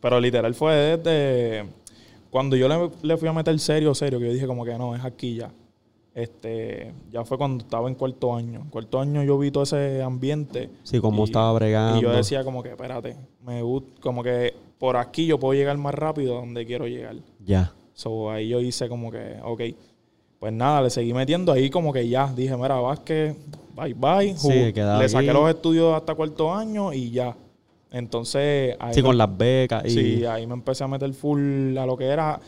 [0.00, 1.64] pero literal fue desde.
[2.30, 4.94] Cuando yo le, le fui a meter serio, serio, que yo dije como que no,
[4.94, 5.50] es aquí ya.
[6.14, 8.60] Este, ya fue cuando estaba en cuarto año.
[8.60, 10.68] En cuarto año yo vi todo ese ambiente.
[10.82, 11.98] Sí, como y- estaba bregando.
[11.98, 15.76] Y yo decía como que, espérate, me gusta, como que por aquí yo puedo llegar
[15.78, 17.16] más rápido a donde quiero llegar.
[17.44, 17.72] Ya.
[17.94, 19.60] So ahí yo hice como que, ok,
[20.38, 22.30] pues nada, le seguí metiendo ahí como que ya.
[22.34, 23.34] Dije, mira, Vázquez,
[23.74, 24.36] bye bye.
[24.36, 24.48] Sí,
[24.98, 27.34] le saqué los estudios hasta cuarto año y ya.
[27.90, 29.90] Entonces, ahí Sí, me- con las becas y...
[29.90, 32.40] sí, ahí me empecé a meter full a lo que era,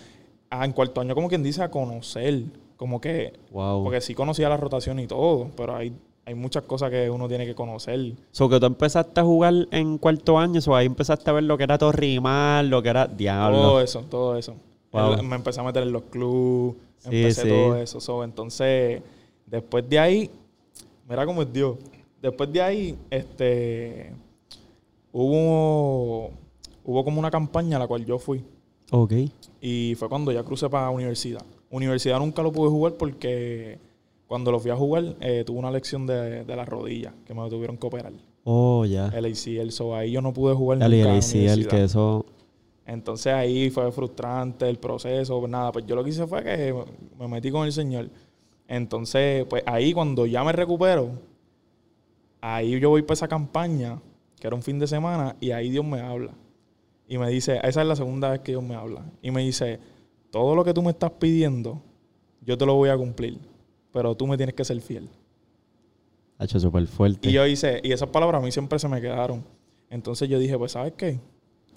[0.50, 2.42] a- en cuarto año como quien dice, a conocer.
[2.76, 3.82] Como que, Wow.
[3.84, 5.92] porque sí conocía la rotación y todo, pero hay,
[6.26, 8.14] hay muchas cosas que uno tiene que conocer.
[8.32, 11.56] So que tú empezaste a jugar en cuarto año, o ahí empezaste a ver lo
[11.56, 13.58] que era Torrimal, lo que era diablo.
[13.58, 14.54] Todo eso, todo eso.
[14.92, 15.22] Wow.
[15.22, 17.48] Me empecé a meter en los clubes, Sí, empecé sí.
[17.48, 18.00] todo eso.
[18.00, 19.02] So, entonces,
[19.46, 20.30] después de ahí,
[21.08, 21.76] mira cómo es Dios.
[22.22, 24.12] Después de ahí, este,
[25.12, 26.30] hubo,
[26.84, 28.42] hubo como una campaña a la cual yo fui.
[28.90, 29.12] Ok.
[29.60, 31.42] Y fue cuando ya crucé para universidad.
[31.74, 33.78] Universidad nunca lo pude jugar porque
[34.26, 37.48] cuando lo fui a jugar eh, tuve una lección de, de la rodilla que me
[37.50, 38.12] tuvieron que operar.
[38.44, 39.08] Oh, ya.
[39.08, 39.70] El ACL.
[39.70, 42.24] So, ahí yo no pude jugar Dale, nunca el ACL, que eso...
[42.86, 46.74] Entonces ahí fue frustrante el proceso, pues nada, pues yo lo que hice fue que
[47.18, 48.10] me metí con el Señor.
[48.68, 51.10] Entonces, pues ahí cuando ya me recupero,
[52.42, 53.98] ahí yo voy para esa campaña,
[54.38, 56.32] que era un fin de semana, y ahí Dios me habla.
[57.08, 59.02] Y me dice, esa es la segunda vez que Dios me habla.
[59.22, 59.78] Y me dice,
[60.34, 61.80] todo lo que tú me estás pidiendo,
[62.40, 63.38] yo te lo voy a cumplir,
[63.92, 65.08] pero tú me tienes que ser fiel.
[66.38, 67.28] Ha hecho súper fuerte.
[67.28, 69.44] Y yo hice, y esas palabras a mí siempre se me quedaron.
[69.90, 71.20] Entonces yo dije, pues, ¿sabes qué?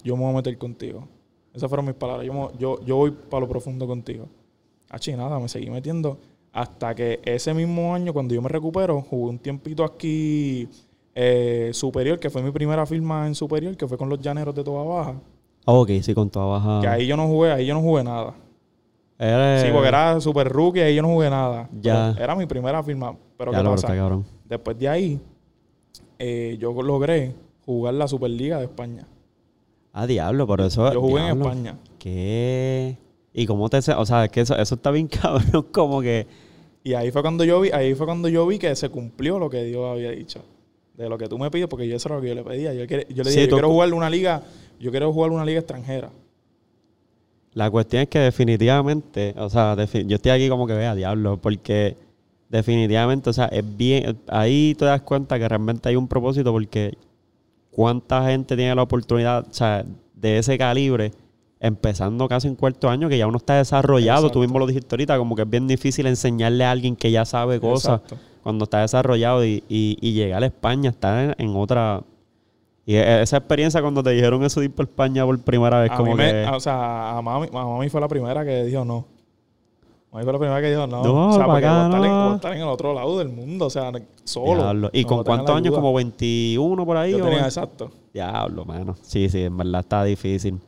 [0.02, 1.06] Yo me voy a meter contigo.
[1.54, 2.26] Esas fueron mis palabras.
[2.26, 4.26] Yo, me- yo, yo voy para lo profundo contigo.
[4.90, 6.18] Achi, nada, me seguí metiendo.
[6.52, 10.68] Hasta que ese mismo año, cuando yo me recupero, jugué un tiempito aquí
[11.14, 14.64] eh, superior, que fue mi primera firma en superior, que fue con los llaneros de
[14.64, 15.14] toda baja.
[15.64, 16.80] Ah, ok, sí, con toda baja.
[16.80, 18.34] Que ahí yo no jugué, ahí yo no jugué nada.
[19.18, 21.68] Era- Sí, porque era super rookie, ahí yo no jugué nada.
[21.80, 22.14] Ya.
[22.18, 23.16] Era mi primera firma.
[23.36, 23.88] Pero Ya ¿qué lo pasa?
[23.88, 24.24] cabrón.
[24.44, 25.20] Después de ahí,
[26.18, 29.06] eh, yo logré jugar la Superliga de España.
[29.92, 30.92] Ah, diablo, pero eso...
[30.92, 31.38] Yo jugué en.
[31.38, 31.76] España.
[31.98, 32.96] ¿Qué?
[33.32, 33.78] ¿Y cómo te...
[33.78, 36.26] O sea, es que eso, eso está bien cabrón, como que...
[36.84, 39.50] Y ahí fue cuando yo vi, ahí fue cuando yo vi que se cumplió lo
[39.50, 40.42] que Dios había dicho.
[40.94, 42.72] De lo que tú me pides, porque yo eso era lo que yo le pedía.
[42.72, 44.42] Yo, yo le dije, yo quiero jugar una liga,
[44.80, 46.10] yo quiero jugar una liga extranjera.
[47.54, 51.96] La cuestión es que definitivamente, o sea, yo estoy aquí como que vea diablo, porque
[52.48, 56.96] definitivamente, o sea, es bien, ahí te das cuenta que realmente hay un propósito porque
[57.70, 59.84] cuánta gente tiene la oportunidad, o sea,
[60.14, 61.12] de ese calibre,
[61.60, 65.18] empezando casi en cuarto año, que ya uno está desarrollado, tú mismo lo dijiste ahorita,
[65.18, 68.18] como que es bien difícil enseñarle a alguien que ya sabe cosas Exacto.
[68.42, 72.02] cuando está desarrollado y, y, y llegar a España, estar en, en otra...
[72.88, 75.90] Y e- esa experiencia cuando te dijeron eso de ir por España por primera vez,
[75.90, 76.46] A como me- que...
[76.50, 79.06] o sea, a mami, a mami fue la primera que dijo no.
[80.10, 81.04] A mí fue la primera que dijo no.
[81.04, 82.34] No, o sea, porque acá voy a, estar en, no.
[82.36, 83.92] estar en el otro lado del mundo, o sea,
[84.24, 84.54] solo.
[84.62, 84.90] Diablo.
[84.94, 85.74] ¿Y No con cuántos años?
[85.74, 87.10] ¿Como 21 por ahí?
[87.12, 87.90] Yo o tenía exacto.
[88.14, 88.96] Diablo, mano.
[89.02, 90.58] Sí, sí, en verdad está difícil.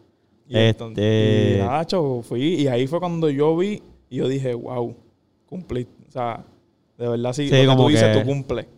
[0.47, 4.29] Y, entonces, Este- y nada, cho, fui y ahí fue cuando yo vi y yo
[4.29, 4.95] dije, wow,
[5.49, 5.89] cumplí.
[6.07, 6.45] O sea,
[6.99, 7.49] De verdad, sí.
[7.49, 8.69] Sí, lo que como tú dices, que- tú cumple.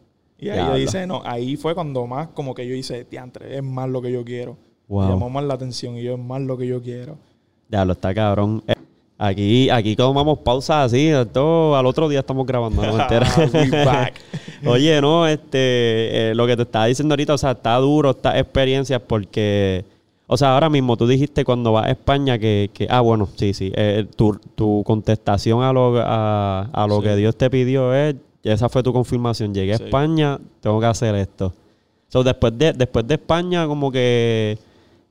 [0.42, 3.62] Y ahí yo dice, no, ahí fue cuando más como que yo hice, diantre, es
[3.62, 4.56] más lo que yo quiero.
[4.88, 5.02] Wow.
[5.04, 7.16] Me llamó más la atención y yo es más lo que yo quiero.
[7.68, 8.62] Ya lo está cabrón.
[8.66, 8.74] Eh,
[9.18, 12.96] Aquí, aquí tomamos pausas así, esto al otro día estamos grabando, no
[13.84, 14.14] back.
[14.66, 18.34] Oye, no, este, eh, lo que te estaba diciendo ahorita, o sea, está duro estas
[18.36, 19.84] experiencias porque,
[20.26, 23.54] o sea, ahora mismo tú dijiste cuando vas a España que, que ah, bueno, sí,
[23.54, 27.02] sí, eh, tu, tu contestación a lo, a, a lo Sí.
[27.04, 28.16] que Dios te pidió es,
[28.50, 29.82] esa fue tu confirmación, llegué Sí.
[29.82, 31.52] a España, tengo que hacer esto.
[32.08, 34.58] So, después de, después de España, como que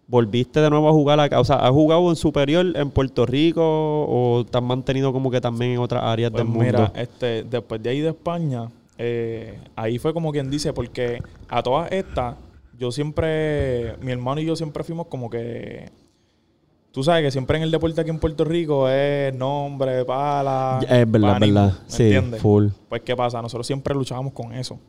[0.07, 3.61] volviste de nuevo a jugar acá, o sea, ¿has jugado en superior en Puerto Rico
[3.63, 6.65] o te has mantenido como que también en otras áreas Pues del mundo?
[6.65, 11.63] mira, este, después de ahí de España, eh, ahí fue como quien dice, porque a
[11.63, 12.35] todas estas,
[12.77, 15.89] yo siempre, mi hermano y yo siempre fuimos como que,
[16.91, 21.09] tú sabes que siempre en el deporte aquí en Puerto Rico es nombre, pala, es
[21.11, 21.73] verdad, pánico, verdad.
[21.83, 22.41] ¿me Sí, entiendes?
[22.41, 22.67] full.
[22.89, 24.79] Pues qué pasa, nosotros siempre luchábamos con eso.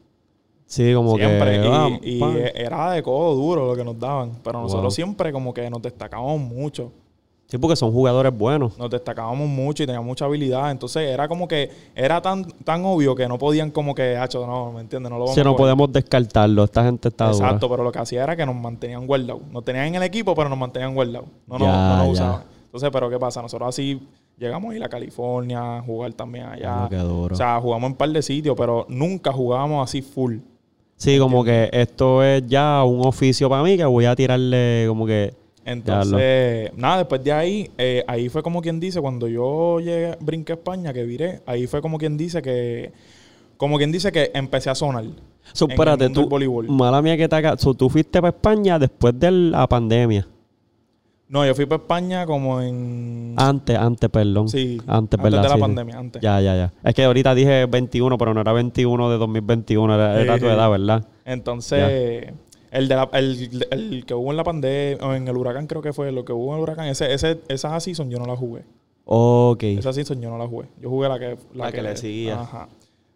[0.67, 1.61] Sí, como siempre.
[1.61, 1.67] que.
[1.67, 2.23] y ah, y
[2.55, 4.39] era de codo duro lo que nos daban.
[4.43, 4.91] Pero nosotros Wow.
[4.91, 6.93] siempre como que nos destacábamos mucho.
[7.53, 8.79] Sí, porque son jugadores buenos.
[8.79, 10.71] Nos destacábamos mucho y teníamos mucha habilidad.
[10.71, 14.73] Entonces era como que era tan, tan obvio que no podían como que, hacho, no,
[14.73, 15.11] ¿me entiendes?
[15.11, 15.63] No lo vamos Si a no coger".
[15.65, 17.37] podemos descartarlo, esta gente está dura.
[17.49, 19.43] Exacto, pero lo que hacía era que nos mantenían guardados.
[19.51, 21.29] Nos tenían en el equipo, pero nos mantenían guardados.
[21.47, 22.43] No, nos- Ya, no nos usaban.
[22.65, 23.43] Entonces, pero ¿qué pasa?
[23.43, 24.01] Nosotros así
[24.39, 26.89] llegamos a ir a California, a jugar también allá.
[26.91, 30.37] O sea, jugamos en un par de sitios, pero nunca jugábamos así full.
[30.97, 35.05] Sí, como que esto es ya un oficio para mí que voy a tirarle como
[35.05, 35.35] que.
[35.65, 40.53] Entonces, nada, después de ahí, eh, ahí fue como quien dice, cuando yo llegué, brinqué
[40.53, 42.93] a España, que viré, ahí fue como quien dice que,
[43.57, 45.05] como quien dice que empecé a sonar.
[45.53, 46.31] So, en el espérate, mundo del tú.
[46.31, 46.69] voleibol.
[46.69, 47.57] Mala mía que te haga.
[47.59, 50.27] So, tú fuiste para España después de la pandemia.
[51.29, 53.35] No, yo fui para España como en...
[53.39, 54.49] Antes, antes, perdón.
[54.51, 55.43] sí, Antes, ¿verdad?
[55.43, 55.61] de la Sí, sí.
[55.63, 56.21] pandemia, antes.
[56.23, 56.73] Ya, ya, ya.
[56.85, 60.71] Es que ahorita dije 21, pero no era 21 de 2021, era, era tu edad,
[60.71, 61.07] ¿verdad?
[61.25, 62.35] Entonces,
[62.73, 65.81] el, de la- el, el que hubo en la pandemia, o en el huracán creo
[65.83, 68.35] que fue, lo que hubo en el huracán, ese, ese, esa season yo no la
[68.37, 68.63] jugué.
[69.05, 69.63] Ok.
[69.65, 70.67] Esa season yo no la jugué.
[70.81, 71.37] Yo jugué la que...
[71.55, 72.41] La que le seguía.
[72.41, 72.69] Ajá.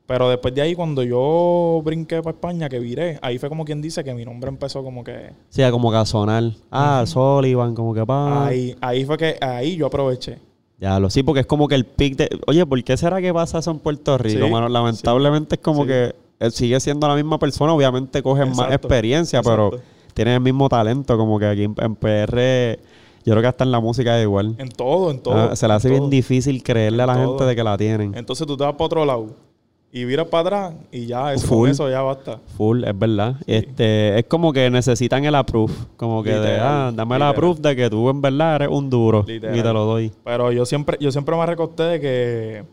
[0.07, 3.83] Pero después de ahí, cuando yo brinqué para España, que viré, ahí fue como quien
[3.83, 5.31] dice que mi nombre empezó como que...
[5.49, 6.45] Sí, como que a sonar.
[6.71, 8.47] Ah, Sullivan, como que pa.
[8.47, 10.38] Ahí, ahí fue que ahí yo aproveché.
[10.79, 12.29] Ya lo sí, porque es como que el pick de.
[12.47, 14.69] Oye, ¿por qué será que pasa eso en Puerto Rico, Sí, mano?
[14.69, 15.88] Lamentablemente es como sí.
[15.88, 19.70] que él sigue siendo la misma persona, obviamente cogen más Exacto, experiencia, pero
[20.14, 22.79] tienen el mismo talento, como que aquí en, en PR,
[23.25, 24.55] yo creo que hasta en la música es igual.
[24.59, 25.35] En todo, en todo.
[25.35, 26.11] Ah, se le hace en bien todo.
[26.11, 27.46] difícil creerle a la En gente todo.
[27.49, 28.14] de que la tienen.
[28.14, 29.27] Entonces tú te vas para otro lado
[29.92, 31.59] y viras para atrás y ya, eso, Full.
[31.59, 32.38] con eso ya basta.
[32.57, 33.37] Full, es verdad.
[33.46, 37.75] Este, es como que necesitan el approve, como que de, ah, dame el approve de
[37.77, 39.59] que tú en verdad eres un duro Literal.
[39.59, 40.12] y te lo doy.
[40.25, 42.64] Pero yo siempre, yo siempre me recosté de que,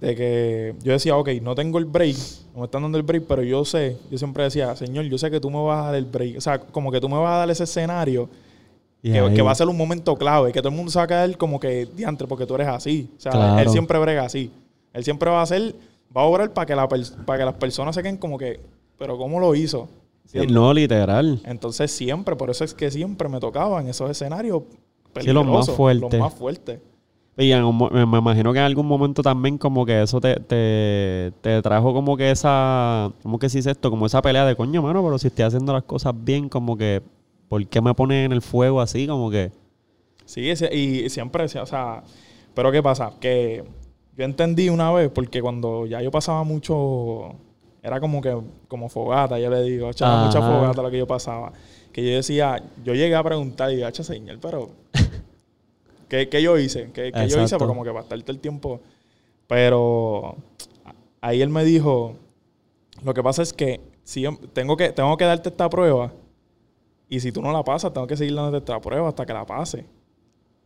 [0.00, 2.16] de que yo decía, ok, no tengo el break,
[2.54, 5.30] no me están dando el break, pero yo sé, yo siempre decía, Señor, yo sé
[5.30, 6.38] que tú me vas a dar el break.
[6.38, 8.28] O sea, como que tú me vas a dar ese escenario
[9.02, 11.36] que, va a ser un momento clave, que todo el mundo se va a caer
[11.36, 13.10] como que diantre, porque tú eres así.
[13.16, 13.58] O sea, Claro.
[13.58, 14.50] él siempre brega así.
[14.92, 15.74] Él siempre va a hacer,
[16.14, 18.60] va a obrar para que, la para que las personas se queden como que,
[18.98, 19.88] pero ¿cómo lo hizo?
[20.48, 21.40] No, literal.
[21.44, 24.62] Entonces siempre, por eso es que siempre me tocaban esos escenarios
[25.18, 26.12] Sí, los más peligrosos, fuertes.
[26.12, 26.80] Los más fuertes.
[27.40, 27.78] Y en un
[28.10, 32.14] me, imagino que en algún momento también como que eso te, te, te trajo como
[32.14, 33.88] que esa, ¿cómo que se dice esto?
[33.88, 37.00] Como esa pelea de coño, mano, pero si estoy haciendo las cosas bien, como que,
[37.48, 39.06] ¿por qué me ponen en el fuego así?
[39.06, 39.52] Como que,
[40.26, 42.02] Sí, ese- y siempre o sea,
[42.54, 43.12] pero ¿qué pasa?
[43.18, 43.64] Que
[44.18, 47.36] yo entendí una vez, porque cuando ya yo pasaba mucho,
[47.82, 48.36] era como que,
[48.68, 50.16] como fogata, yo le digo, Ajá.
[50.26, 51.52] mucha fogata lo que yo pasaba.
[51.90, 54.70] Que yo decía, yo llegué a preguntar y hacha señor, pero
[56.10, 56.90] ¿qué, qué yo hice?
[56.92, 57.56] ¿Qué, qué yo hice?
[57.56, 58.80] Pues como que todo el tiempo.
[59.46, 60.36] Pero
[61.22, 62.16] ahí él me dijo,
[63.02, 66.12] lo que pasa es que si tengo que, tengo que darte esta prueba
[67.08, 69.46] y si tú no la pasas, tengo que seguir dándote esta prueba hasta que la
[69.46, 69.86] pase.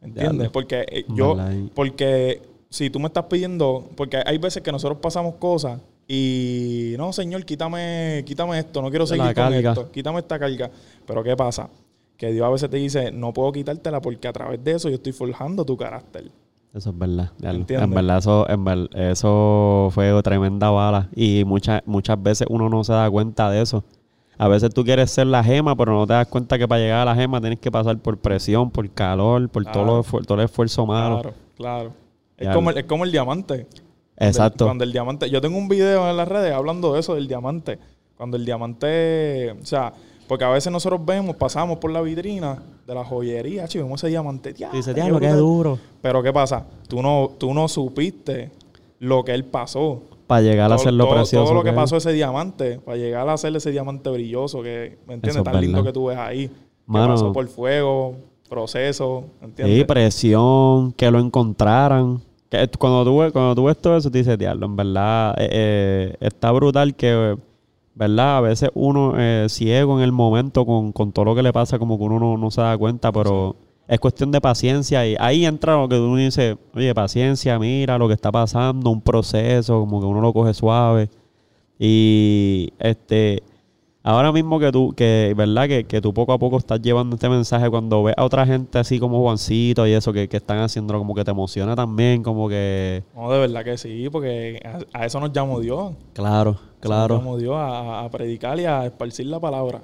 [0.02, 0.50] ¿Entiendes?
[0.50, 1.36] Porque eh, yo,
[1.74, 7.12] porque si tú me estás pidiendo, porque hay veces que nosotros pasamos cosas y no,
[7.12, 9.70] señor, quítame, quítame esto, no quiero seguir con carga.
[9.70, 10.70] esto, quítame esta carga.
[11.06, 11.70] Pero ¿qué pasa?
[12.16, 14.94] Que Dios a veces te dice, no puedo quitártela porque a través de eso yo
[14.96, 16.30] estoy forjando tu carácter.
[16.72, 17.32] eso es verdad.
[17.42, 21.08] En verdad, eso, en ver- eso fue tremenda bala.
[21.14, 23.84] Y muchas, muchas veces uno no se da cuenta de eso.
[24.36, 27.00] A veces tú quieres ser la gema, pero no te das cuenta que para llegar
[27.02, 30.44] a la gema tienes que pasar por presión, por calor, por todo, lo todo el
[30.46, 31.20] esfuerzo malo.
[31.20, 31.92] Claro, claro.
[32.36, 33.66] Es como, el, es como el diamante.
[34.16, 34.64] Exacto.
[34.64, 37.78] Cuando el diamante, yo tengo un video en las redes hablando de eso, del diamante.
[38.16, 39.92] Cuando el diamante, o sea,
[40.28, 44.08] porque a veces nosotros vemos, pasamos por la vitrina de la joyería, chico, vemos ese
[44.10, 44.52] diamante.
[44.52, 45.40] Diablo, dice, qué diablo, qué brutal".
[45.40, 45.78] duro.
[46.02, 46.66] Pero ¿qué pasa?
[46.88, 48.50] Tú no, tú no supiste
[48.98, 50.02] lo que él pasó.
[50.26, 51.44] Para llegar a todo, ser lo todo- precioso.
[51.44, 51.74] todo lo que es.
[51.74, 55.30] pasó ese diamante, para llegar a ser ese diamante brilloso que, ¿me entiendes?
[55.36, 55.88] Eso es Tan lindo verdad.
[55.90, 56.48] que tú ves ahí.
[56.48, 56.54] Que
[56.86, 57.08] Mano.
[57.14, 58.16] pasó por fuego,
[58.48, 59.78] proceso, ¿entiendes?
[59.78, 62.20] Sí, presión, que lo encontraran.
[62.48, 65.48] Que cuando tú, ves- cuando tú ves todo eso, te dices, diablo, en verdad, eh,
[65.50, 67.36] eh, está brutal que,
[67.94, 68.38] ¿verdad?
[68.38, 71.78] A veces uno es ciego en el momento con, con todo lo que le pasa,
[71.78, 75.06] como que uno no, no se da cuenta, pero es cuestión de paciencia.
[75.06, 79.02] Y ahí entra lo que uno dice, oye, paciencia, mira lo que está pasando, un
[79.02, 81.10] proceso, como que uno lo coge suave.
[81.78, 83.42] Y este,
[84.04, 85.66] ahora mismo que tú, que, ¿verdad?
[85.66, 88.78] Que, que tú poco a poco estás llevando este mensaje cuando ves a otra gente
[88.78, 92.48] así como Juancito y eso que, que están haciendo, como que te emociona también, como
[92.48, 93.02] que...
[93.16, 94.60] No, de verdad que sí, porque
[94.92, 95.94] a, a eso nos llamó Dios.
[96.12, 97.18] Claro, Nos claro.
[97.18, 99.80] llamó Dios a, a predicar y a esparcir la palabra.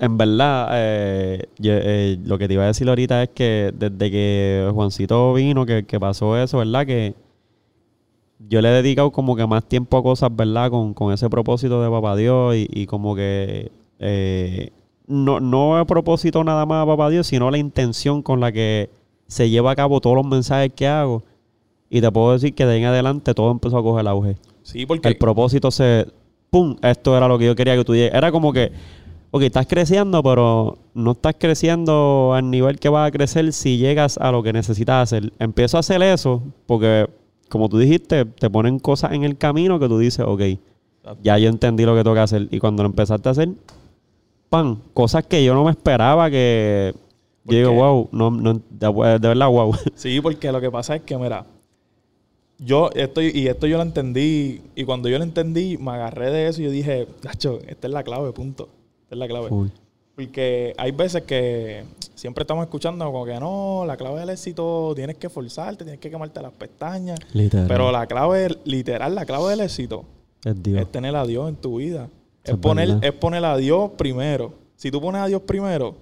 [0.00, 4.10] En verdad, eh, yo- eh, lo que te iba a decir ahorita es que desde
[4.10, 6.84] que Juancito vino, que, que pasó eso, ¿verdad?
[6.84, 7.14] Que
[8.48, 10.70] yo le he dedicado como que más tiempo a cosas, ¿verdad?
[10.70, 14.70] Con, con ese propósito de Papá Dios y, y como que eh,
[15.06, 18.90] no, no a propósito nada más a Papá Dios, sino la intención con la que
[19.26, 21.22] se lleva a cabo todos los mensajes que hago.
[21.88, 24.86] Y te puedo decir que de ahí en adelante todo empezó a coger auge Sí,
[24.86, 26.06] porque el propósito se...
[26.50, 26.76] ¡Pum!
[26.82, 28.14] Esto era lo que yo quería que tú llegues.
[28.14, 28.72] Era como que,
[29.30, 34.18] ok, estás creciendo, pero no estás creciendo al nivel que vas a crecer si llegas
[34.18, 35.32] a lo que necesitas hacer.
[35.38, 37.08] Empiezo a hacer eso porque,
[37.48, 40.42] como tú dijiste, te ponen cosas en el camino que tú dices, ok,
[41.22, 42.48] ya yo entendí lo que tengo que hacer.
[42.50, 43.50] Y cuando lo empezaste a hacer,
[44.48, 44.80] ¡pam!
[44.94, 46.94] Cosas que yo no me esperaba que...
[47.44, 49.72] Yo digo, wow, no, no, de, de verdad, wow.
[49.94, 51.46] Sí, porque lo que pasa es que, mira,
[52.58, 56.48] yo esto, y esto yo lo entendí, y cuando yo lo entendí, me agarré de
[56.48, 58.68] eso y yo dije, Nacho, esta es la clave, punto.
[59.04, 59.48] Esta es la clave.
[59.48, 59.68] Full.
[60.16, 65.18] Porque hay veces que siempre estamos escuchando como que no, la clave del éxito tienes
[65.18, 67.18] que forzarte, tienes que quemarte las pestañas.
[67.34, 67.68] Literal.
[67.68, 70.04] Pero la clave, literal, la clave del éxito
[70.42, 70.80] es Dios.
[70.80, 72.08] es tener a Dios en tu vida.
[72.42, 73.04] Es es poner, verdad.
[73.04, 74.54] es poner a Dios primero.
[74.76, 75.96] Si tú pones a Dios primero,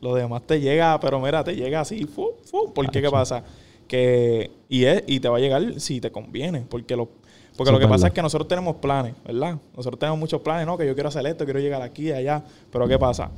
[0.00, 3.12] lo demás te llega, pero mira, te llega así, fu, fu, porque qué Acho.
[3.12, 3.44] pasa?
[3.88, 7.08] Que, y, es, y te va a llegar si te conviene, porque lo,
[7.56, 9.58] porque Eso lo que pasa es que nosotros tenemos planes, ¿verdad?
[9.76, 10.76] Nosotros tenemos muchos planes, ¿no?
[10.76, 13.30] Que yo quiero hacer esto, quiero llegar aquí, allá, pero ¿qué pasa?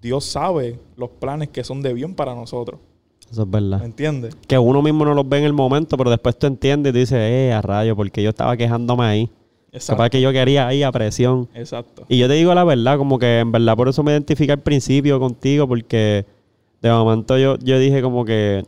[0.00, 2.80] Dios sabe los planes que son de bien para nosotros,
[3.30, 3.78] Eso es verdad.
[3.78, 4.36] ¿me entiendes?
[4.46, 6.98] que uno mismo no los ve en el momento, pero después tú entiendes y tú
[6.98, 9.30] dices, eh, a rayo, porque yo estaba quejándome ahí.
[9.86, 11.48] Capaz que yo quería ahí a presión.
[11.54, 12.04] Exacto.
[12.08, 14.60] Y yo te digo la verdad, como que en verdad por eso me identifiqué al
[14.60, 16.26] principio contigo, porque
[16.82, 18.64] de momento yo, yo dije como que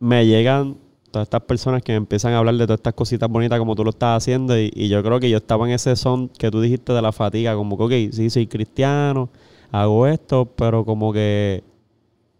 [0.00, 0.78] me llegan
[1.10, 3.84] todas estas personas que me empiezan a hablar de todas estas cositas bonitas como tú
[3.84, 6.60] lo estás haciendo y, y yo creo que yo estaba en ese son que tú
[6.60, 9.28] dijiste de la fatiga, como que, ok, sí, soy cristiano,
[9.72, 11.62] hago esto, pero como que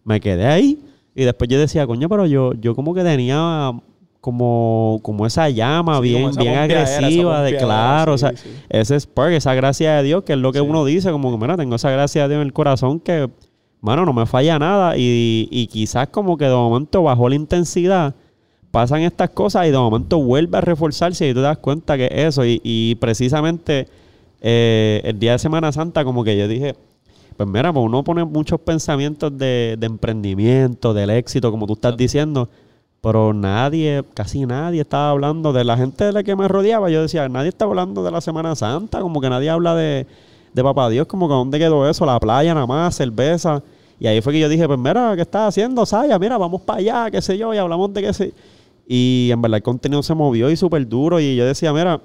[0.04, 0.78] me quedé ahí.
[1.14, 3.72] Y después yo decía, coño, pero yo, yo como que tenía
[4.20, 8.50] como, como esa llama Sí, bien, esa bien agresiva de claro, sí, o sea, sí.
[8.68, 11.56] ese spark, esa gracia de Dios, que es lo que uno dice, como que, mira,
[11.56, 13.30] tengo esa gracia de Dios en el corazón que,
[13.80, 18.14] mano, no me falla nada y, y quizás como que de momento bajó la intensidad,
[18.70, 22.08] pasan estas cosas y de momento vuelve a reforzarse y tú te das cuenta que
[22.12, 23.88] eso y, y precisamente
[24.40, 26.74] eh, el día de Semana Santa como que yo dije,
[27.36, 31.96] pues mira, pues uno pone muchos pensamientos de, de emprendimiento, del éxito, como tú estás
[31.96, 32.48] diciendo,
[33.00, 36.90] pero nadie, casi nadie estaba hablando de la gente de la que me rodeaba.
[36.90, 40.06] Yo decía, nadie está hablando de la Semana Santa, como que nadie habla de,
[40.52, 43.62] de Papá Dios, como que dónde quedó eso, la playa nada más, cerveza.
[43.98, 46.18] Y ahí fue que yo dije, pues mira, ¿qué estás haciendo, Saya?
[46.18, 48.34] Mira, vamos para allá, qué sé yo, y hablamos de qué sé.
[48.92, 51.20] Y en verdad el contenido se movió y súper duro.
[51.20, 52.00] Y yo decía, mira,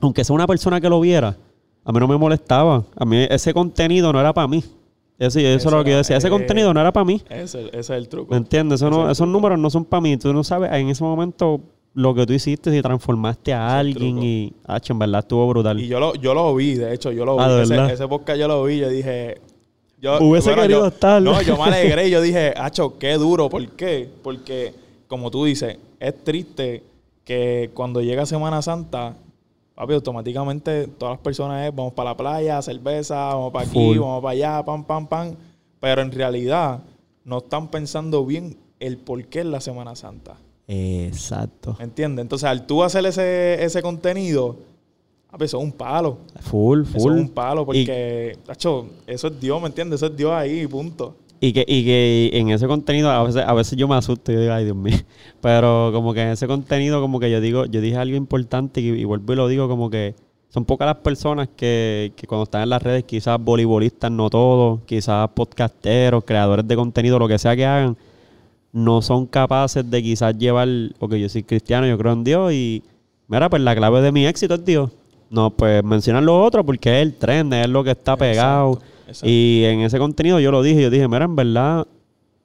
[0.00, 1.36] aunque sea una persona que lo viera,
[1.84, 2.84] a mí no me molestaba.
[2.96, 4.62] A mí ese contenido no era para mí.
[5.18, 6.16] Eso, eso, Eso es lo que yo decía.
[6.16, 7.20] Ese eh, contenido no era para mí.
[7.28, 8.30] Ese, ese es el truco.
[8.30, 8.80] ¿Me entiendes?
[8.80, 10.16] Eso no- esos números no son para mí.
[10.16, 11.60] Tú no sabes en ese momento
[11.94, 14.52] lo que tú hiciste, si transformaste a Ese alguien y...
[14.66, 15.80] Hacho, en verdad estuvo brutal.
[15.80, 17.54] Y yo lo, yo lo vi, de hecho, yo lo Ah, vi.
[17.56, 19.40] ¿de ese, ese podcast yo lo vi, yo dije.
[20.00, 21.20] Yo, Hubiese querido yo- estar.
[21.22, 23.48] No, yo me alegré y yo dije, Hacho, qué duro.
[23.48, 24.08] ¿Por qué?
[24.22, 24.74] Porque,
[25.08, 26.82] como tú dices, es triste
[27.24, 29.16] que cuando llega Semana Santa,
[29.74, 33.98] papi, automáticamente todas las personas es, vamos para la playa, cerveza, vamos para aquí, Full.
[33.98, 35.34] vamos para allá, pam, pam, pam.
[35.80, 36.80] Pero en realidad
[37.24, 40.36] no están pensando bien el por qué es la Semana Santa.
[40.66, 41.76] Exacto.
[41.78, 42.22] ¿Me entiendes?
[42.22, 44.56] Entonces, al tú hacer ese, ese contenido,
[45.30, 46.18] papi, eso es un palo.
[46.40, 47.12] Full, Eso full.
[47.14, 49.98] es un palo porque, tacho, eso es Dios, ¿me entiendes?
[49.98, 51.16] Eso es Dios ahí, punto.
[51.44, 54.36] Y que, y que en ese contenido a veces, a veces yo me asusto y
[54.36, 54.96] digo, ay Dios mío.
[55.42, 59.04] Pero como que en ese contenido como que yo digo, yo dije algo importante y,
[59.04, 60.14] vuelvo y lo digo como que
[60.48, 64.80] son pocas las personas que, que cuando están en las redes, quizás voleibolistas, no todos,
[64.86, 67.98] quizás podcasteros, creadores de contenido, lo que sea que hagan,
[68.72, 70.66] no son capaces de quizás llevar,
[70.98, 72.82] porque yo soy cristiano, yo creo en Dios y,
[73.28, 74.90] mira, pues la clave de mi éxito es Dios.
[75.28, 78.80] No, pues mencionan lo otro porque es el trend, es lo que está pegado.
[79.06, 79.26] Exacto.
[79.28, 81.86] Y en ese contenido yo lo dije, yo dije, mira, en verdad,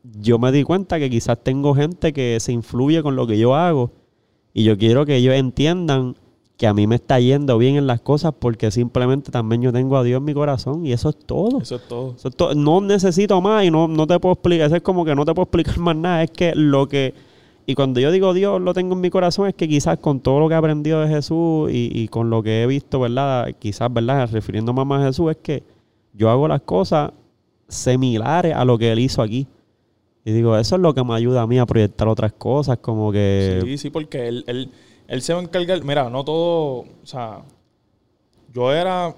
[0.03, 3.55] yo me di cuenta que quizás tengo gente que se influye con lo que yo
[3.55, 3.91] hago.
[4.53, 6.16] Y yo quiero que ellos entiendan
[6.57, 9.97] que a mí me está yendo bien en las cosas porque simplemente también yo tengo
[9.97, 11.62] a Dios en mi corazón y eso es todo.
[11.62, 12.16] Eso es todo.
[12.18, 12.53] Eso es todo.
[12.53, 14.68] No necesito más y no, no te puedo explicar.
[14.68, 16.24] Eso es como que no te puedo explicar más nada.
[16.24, 17.14] Es que lo que.
[17.66, 20.39] Y cuando yo digo Dios lo tengo en mi corazón, es que quizás con todo
[20.39, 23.55] lo que he aprendido de Jesús y, y con lo que he visto, ¿verdad?
[23.60, 24.30] Quizás, ¿verdad?
[24.30, 25.64] Refiriéndome más a Jesús, es que
[26.14, 27.12] yo hago las cosas
[27.68, 29.47] similares a lo que Él hizo aquí.
[30.26, 33.12] Y digo, eso es lo que me ayuda a mí a proyectar otras cosas, como
[33.12, 33.62] que.
[33.64, 34.72] Sí, sí, porque él, él,
[35.07, 35.84] él se va a encargar.
[35.84, 36.86] Mira, no todo.
[37.01, 37.41] O sea,
[38.53, 39.16] yo era.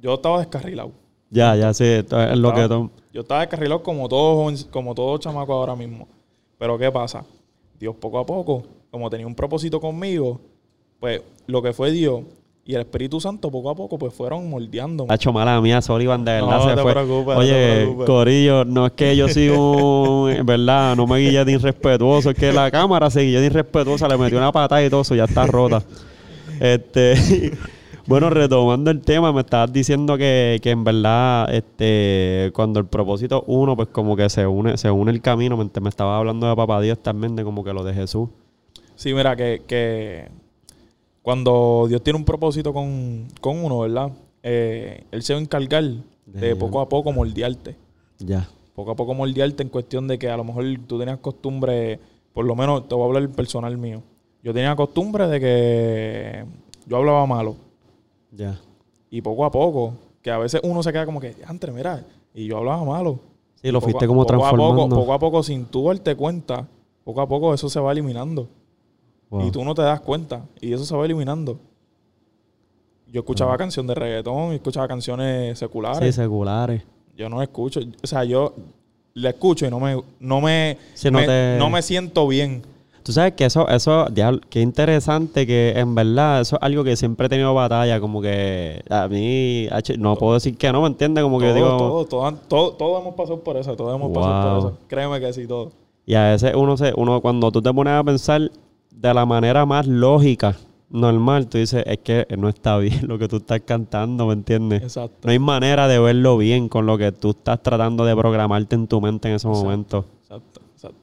[0.00, 0.92] Yo estaba descarrilado.
[1.30, 2.00] Ya, ya sé.
[2.00, 2.68] esto Es lo que.
[3.12, 6.06] Yo estaba descarrilado como todo, como todo chamaco ahora mismo.
[6.58, 7.24] Pero ¿qué pasa?
[7.78, 10.40] Dios poco a poco, como tenía un propósito conmigo,
[11.00, 12.22] pues lo que fue Dios
[12.68, 15.10] y el Espíritu Santo poco a poco pues fueron moldeándome.
[15.10, 16.92] Hacho mala mía, Sullivan, de verdad No se te fue.
[16.92, 18.06] preocupes, no te Oye, preocupes.
[18.06, 22.36] Corillo, no es que yo soy un, en verdad, no me guille de irrespetuoso, es
[22.36, 25.24] que la cámara se guilló de irrespetuosa, le metió una patada y todo eso, ya
[25.24, 25.82] está rota.
[26.60, 27.52] Este,
[28.06, 33.44] bueno, retomando el tema, me estabas diciendo que, que en verdad, este, cuando el propósito
[33.46, 36.54] uno, pues como que se une, se une el camino, me, me estaba hablando de
[36.54, 38.28] Papá Dios también, de como que lo de Jesús.
[38.94, 40.28] Sí, mira, que, que
[41.28, 44.10] cuando Dios tiene un propósito con, con uno, ¿verdad?
[44.42, 45.84] Eh, él se va a encargar
[46.24, 47.76] de poco a poco moldearte.
[48.18, 48.48] Ya.
[48.74, 52.00] Poco a poco moldearte en cuestión de que a lo mejor tú tenías costumbre,
[52.32, 54.02] por lo menos te voy a hablar personal mío.
[54.42, 56.44] Yo tenía costumbre de que
[56.86, 57.56] yo hablaba malo.
[58.32, 58.58] Ya.
[59.10, 62.46] Y poco a poco, que a veces uno se queda como que, antes, mira, y
[62.46, 63.20] yo hablaba malo.
[63.56, 64.88] Sí, lo Poco fuiste a- como poco a transformando.
[64.96, 66.66] poco, poco a poco, sin tú darte cuenta,
[67.04, 68.48] poco a poco eso se va eliminando.
[69.30, 69.46] Wow.
[69.46, 70.44] Y tú no te das cuenta.
[70.60, 71.58] Y eso se va eliminando.
[73.10, 76.14] Yo escuchaba canciones de reggaetón, escuchaba canciones Sí, seculares.
[76.14, 76.82] seculares.
[77.16, 77.80] Yo no escucho.
[78.02, 78.54] O sea, yo
[79.14, 82.62] le escucho y no me, no me, no me- te- no me siento bien.
[83.02, 86.94] Tú sabes que eso, eso, diablo, qué interesante que en verdad eso es algo que
[86.94, 89.66] siempre he tenido batalla, como que a mí,
[89.98, 91.24] no puedo decir que no, ¿me entiendes?
[91.24, 94.60] Como que digo, todo, todo, todo, todo hemos pasado por eso, todos hemos pasado Wow.
[94.62, 94.78] por eso.
[94.88, 95.72] Créeme que sí, todo.
[96.04, 98.50] y a veces uno se, uno cuando tú te pones a pensar
[99.00, 100.56] de la manera más lógica,
[100.90, 104.82] normal, tú dices, es que no está bien lo que tú estás cantando, ¿me entiendes?
[104.82, 105.18] Exacto.
[105.24, 108.86] No hay manera de verlo bien con lo que tú estás tratando de programarte en
[108.88, 109.64] tu mente en esos Exacto.
[109.64, 110.04] momentos.
[110.22, 110.98] Exacto, exacto.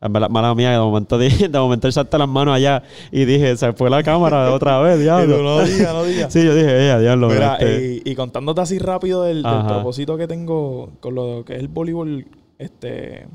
[0.00, 3.72] En verdad, mala mía, de momento, de momento salté las manos allá y dije, se
[3.74, 5.42] fue la cámara otra vez, diablo.
[5.42, 6.32] No digas, no digas.
[6.32, 7.28] Sí, yo dije, ella, diablo.
[7.28, 11.54] Mira, este, y, y contándote así rápido del, del propósito que tengo con lo que
[11.54, 12.26] es el voleibol,
[12.58, 13.26] este,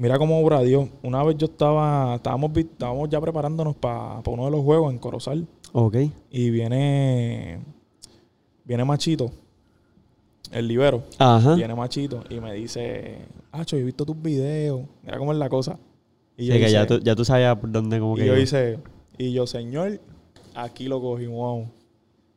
[0.00, 0.88] mira cómo obra Dios.
[1.02, 5.46] Una vez yo estaba, estábamos, estábamos ya preparándonos para uno de los juegos en Corozal
[5.72, 5.96] Ok.
[6.30, 7.60] y viene,
[8.64, 9.30] viene Machito,
[10.52, 11.54] el libero, Ajá.
[11.54, 13.18] viene Machito y me dice,
[13.52, 15.78] Acho, yo he visto tus videos, mira cómo es la cosa.
[16.36, 18.78] Y Sí, que ya tú, ya tú sabías por dónde como y que yo hice,
[19.18, 20.00] y yo, señor,
[20.54, 21.66] aquí lo cogí, wow.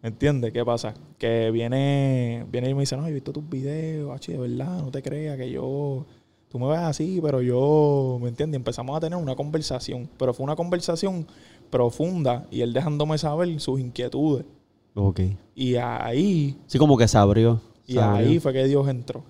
[0.01, 0.51] ¿Entiendes?
[0.51, 0.93] ¿Qué pasa?
[1.17, 4.91] Que viene, viene y me dice, no, he visto tus videos, achi, de verdad, no
[4.91, 6.05] te creas que yo,
[6.53, 8.57] tú me ves así, pero yo, ¿me entiendes?
[8.59, 11.25] Empezamos a tener una conversación, pero fue una conversación
[11.71, 14.45] profunda y él dejándome saber sus inquietudes.
[14.93, 15.21] Ok.
[15.55, 17.59] Y ahí, Sí, como que se abrió.
[17.87, 18.29] y abrió.
[18.29, 19.23] ahí fue que Dios entró.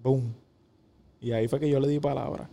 [0.00, 0.32] Boom.
[1.20, 2.48] Y ahí fue que yo le di palabra.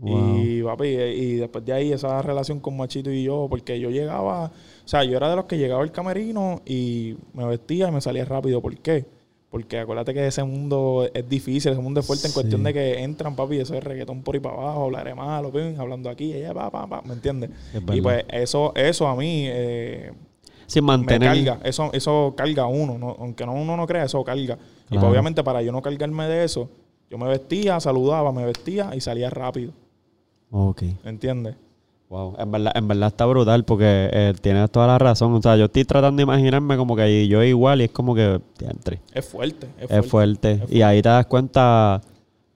[0.00, 0.38] Wow.
[0.40, 4.46] Y papi, y después de ahí esa relación con Machito y yo, porque yo llegaba,
[4.46, 4.50] o
[4.88, 8.24] sea, yo era de los que llegaba al camerino y me vestía y me salía
[8.24, 8.60] rápido.
[8.60, 9.06] ¿Por qué?
[9.50, 12.34] Porque acuérdate que ese mundo es difícil, ese mundo es fuerte en Sí.
[12.34, 16.10] cuestión de que entran, papi, eso es reggaetón por ahí para abajo, hablaré malo, hablando
[16.10, 17.50] aquí, ella, pa, pa, pa, ¿me entiendes?
[17.72, 20.12] Es Y pues eso, eso a mí eh,
[20.66, 21.28] Sin me mantener.
[21.46, 23.16] carga, eso, eso carga a uno, ¿no?
[23.18, 24.58] aunque no, uno no crea, eso carga.
[24.90, 26.68] Y pues obviamente para yo no cargarme de eso,
[27.10, 29.72] yo me vestía, saludaba, me vestía y salía rápido,
[30.50, 30.82] Ok.
[31.04, 31.54] ¿entiendes?
[32.10, 32.36] Wow.
[32.38, 35.34] En verdad, en verdad está brutal porque eh, tienes toda la razón.
[35.34, 38.40] O sea, yo estoy tratando de imaginarme como que yo igual y es como que.
[39.12, 40.56] Es fuerte, es Es fuerte.
[40.58, 40.74] fuerte.
[40.74, 42.00] Y ahí te das cuenta.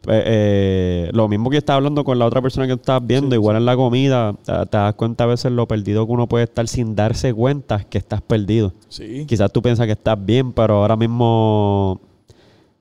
[0.09, 3.35] eh, eh, lo mismo que estaba hablando con la otra persona que estabas viendo, Sí,
[3.35, 6.45] igual en la comida, te, te das cuenta a veces lo perdido que uno puede
[6.45, 8.73] estar sin darse cuenta que estás perdido.
[8.89, 12.01] Sí, Quizás tú piensas que estás bien, pero ahora mismo,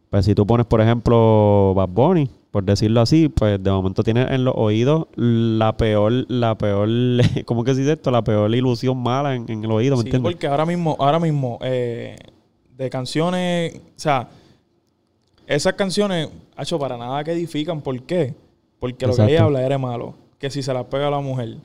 [0.10, 4.30] pues si tú pones, por ejemplo, Bad Bunny, por decirlo así, pues de momento tienes
[4.30, 6.90] en los oídos la peor, la peor,
[7.46, 8.12] ¿cómo que se dice esto?
[8.12, 10.32] La peor ilusión mala en, en el oído, ¿me Sí, entiendes?
[10.34, 12.16] porque ahora mismo, ahora mismo, eh,
[12.78, 14.28] de canciones, o sea,
[15.48, 17.82] esas canciones, hecho para nada que edifican.
[17.82, 18.34] ¿Por qué?
[18.80, 20.14] Porque lo que ella habla era malo.
[20.40, 21.58] Que si se las pega a la mujer.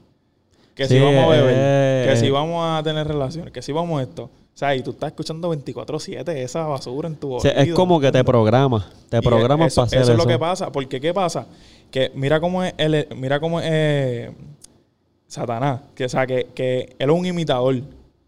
[0.75, 2.31] que Sí, si vamos a beber, eh, que si eh.
[2.31, 4.31] vamos a tener relaciones, que si vamos a esto.
[4.57, 7.77] O sea, y tú estás escuchando 24-7 esa basura en tu O sea, es oído,
[7.77, 8.87] como que te programas.
[9.11, 10.19] Te programas para hacer eso eso.
[10.19, 10.73] es lo que pasa.
[10.73, 11.47] Porque, ¿qué pasa?
[11.91, 14.33] Que mira cómo es, él, mira cómo es eh,
[15.27, 15.83] Satanás.
[15.95, 17.83] Que, o sea, que, que él es un imitador.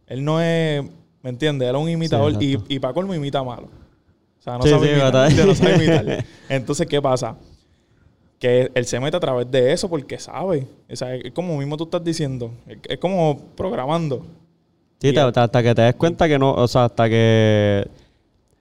[0.07, 0.85] Él no es,
[1.23, 1.67] ¿me entiendes?
[1.67, 3.69] Él es un imitador y, y para colmo imita malo.
[4.39, 5.33] O sea, no Sí, sabe sí, imitar.
[5.47, 6.25] no sabe imitar.
[6.51, 7.39] Entonces, ¿qué pasa?
[8.39, 10.67] Que él se mete a través de eso porque sabe.
[10.93, 12.51] O sea, es como mismo tú estás diciendo.
[12.87, 14.27] Es como programando.
[15.01, 17.87] Sí, te- hasta, que te des cuenta que no, o sea, hasta que,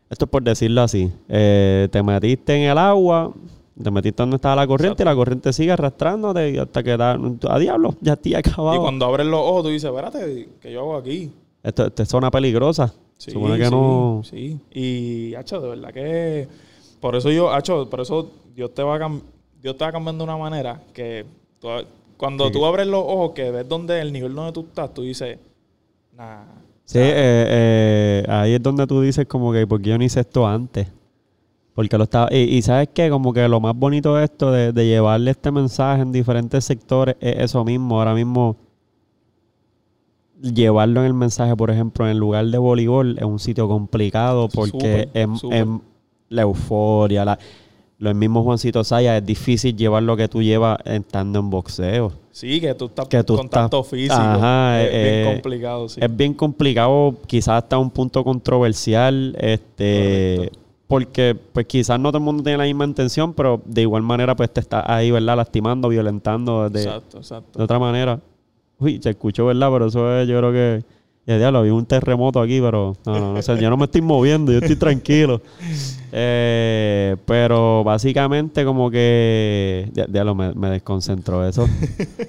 [0.10, 3.34] esto es por decirlo así, eh, te metiste en el agua,
[3.82, 7.18] te metiste donde estaba la corriente y la corriente sigue arrastrándote hasta que da,
[7.50, 8.76] a diablo, ya estoy acabado.
[8.76, 11.32] Y cuando abres los ojos, tú dices, espérate, ¿qué yo hago aquí?
[11.64, 12.94] Esto, es zona peligrosa.
[13.18, 14.22] Sí, Supone que sí, no...
[14.24, 16.48] Sí, y, hacho, de verdad que...
[17.02, 19.22] Por eso yo, hacho, por eso Dios te va, a cam-
[19.62, 21.26] Dios te va cambiando de una manera que...
[21.60, 21.68] tú-
[22.16, 22.52] cuando Sí.
[22.54, 25.38] tú abres los ojos, que ves donde el nivel donde tú estás, tú dices,
[26.86, 30.22] Sí, eh, eh, ahí es donde tú dices como que, ¿por qué yo no hice
[30.22, 30.88] esto antes?
[31.76, 32.30] Porque lo estaba...
[32.32, 33.10] Y, y ¿sabes qué?
[33.10, 37.16] Como que lo más bonito de esto, de, de llevarle este mensaje en diferentes sectores,
[37.20, 38.00] es eso mismo.
[38.00, 38.56] Ahora mismo,
[40.42, 44.48] llevarlo en el mensaje, por ejemplo, en el lugar de voleibol, es un sitio complicado
[44.50, 45.66] porque es, es
[46.30, 47.40] la euforia, la,
[48.00, 52.12] lo mismo Juancito Saya, es difícil llevar lo que tú llevas estando en boxeo.
[52.32, 54.14] Sí, que tú estás Que tú contacto estás- físico.
[54.16, 56.00] Ajá, es eh, bien complicado, sí.
[56.04, 60.60] Es bien complicado, quizás hasta un punto controversial, este, Correcto.
[60.88, 64.36] porque pues quizás no todo el mundo tiene la misma intención, pero de igual manera
[64.36, 65.36] pues te está ahí, ¿verdad?
[65.38, 67.58] Lastimando, violentando de, exacto, exacto.
[67.58, 68.20] de otra manera.
[68.80, 69.70] Uy, se escuchó, ¿verdad?
[69.72, 70.84] Pero eso es, yo creo que,
[71.28, 74.02] ya diablo, había un terremoto aquí, pero no, no, no sé, yo no me estoy
[74.02, 75.42] moviendo, yo estoy tranquilo.
[76.14, 81.68] Eh, pero básicamente como que, ya, diablo, me, me desconcentró eso.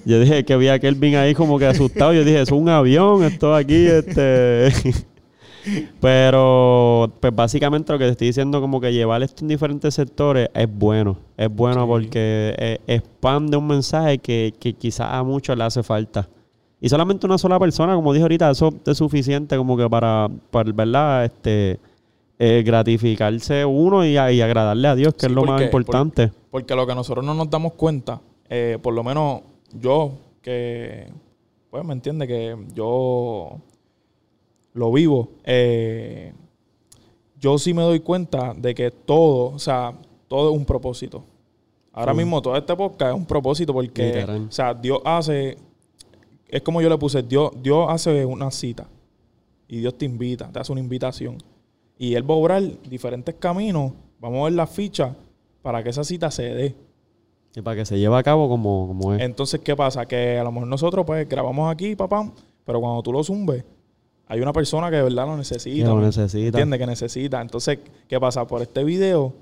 [0.05, 2.13] Yo dije que vi a Kelvin ahí como que asustado.
[2.13, 4.73] Yo dije, es un avión, esto aquí, este.
[6.01, 10.49] Pero, pues básicamente lo que te estoy diciendo, como que llevar esto en diferentes sectores
[10.55, 11.19] es bueno.
[11.37, 11.87] Es bueno Sí.
[11.89, 16.29] porque eh, expande un mensaje que, que quizás a muchos le hace falta.
[16.81, 20.71] Y solamente una sola persona, como dije ahorita, eso es suficiente como que para, para
[20.73, 21.25] ¿verdad?
[21.25, 21.81] Este,
[22.39, 26.31] eh, gratificarse uno y, agradarle a Dios, que Sí, es lo más importante.
[26.51, 29.41] Porque lo que nosotros no nos damos cuenta, eh, por lo menos
[29.73, 31.13] yo, que,
[31.69, 33.59] pues me entiende que yo
[34.73, 36.33] lo vivo, eh,
[37.41, 39.95] yo sí me doy cuenta de que todo, o sea,
[40.29, 41.25] todo es un propósito.
[41.93, 44.47] Ahora mismo, toda esta podcast es un propósito porque, Literal.
[44.49, 45.59] o sea, Dios hace,
[46.49, 48.87] es como yo le puse, Dios, Dios hace una cita
[49.69, 51.39] y Dios te invita, te hace una invitación.
[51.99, 55.15] Y Él va a obrar diferentes caminos, vamos a ver las fichas
[55.63, 56.75] para que esa cita se dé.
[57.55, 59.23] Y para que se lleve a cabo como, como es.
[59.23, 60.07] Entonces, ¿qué pasa?
[60.07, 62.31] Que a lo mejor nosotros pues grabamos aquí, papá,
[62.65, 63.65] pero cuando tú lo zumbes,
[64.27, 65.85] hay una persona que de verdad lo necesita.
[65.87, 66.47] Que lo ¿me necesita.
[66.47, 66.79] ¿Entiendes?
[66.79, 67.41] Que necesita.
[67.41, 68.47] Entonces, ¿qué pasa?
[68.47, 69.35] Por este video,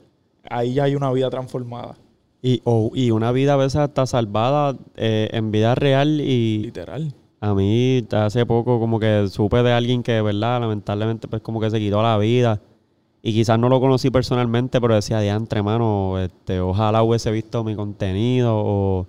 [0.49, 1.97] ahí ya hay una vida transformada.
[2.43, 7.13] Y, o- y una vida a veces está salvada eh, en vida real y Literal.
[7.41, 10.61] a mí hace poco como que supe de alguien que, ¿verdad?
[10.61, 12.61] Lamentablemente pues como que se quitó la vida.
[13.23, 17.75] Y quizás no lo conocí personalmente, pero decía, diantre, mano, este, ojalá hubiese visto mi
[17.75, 19.07] contenido o,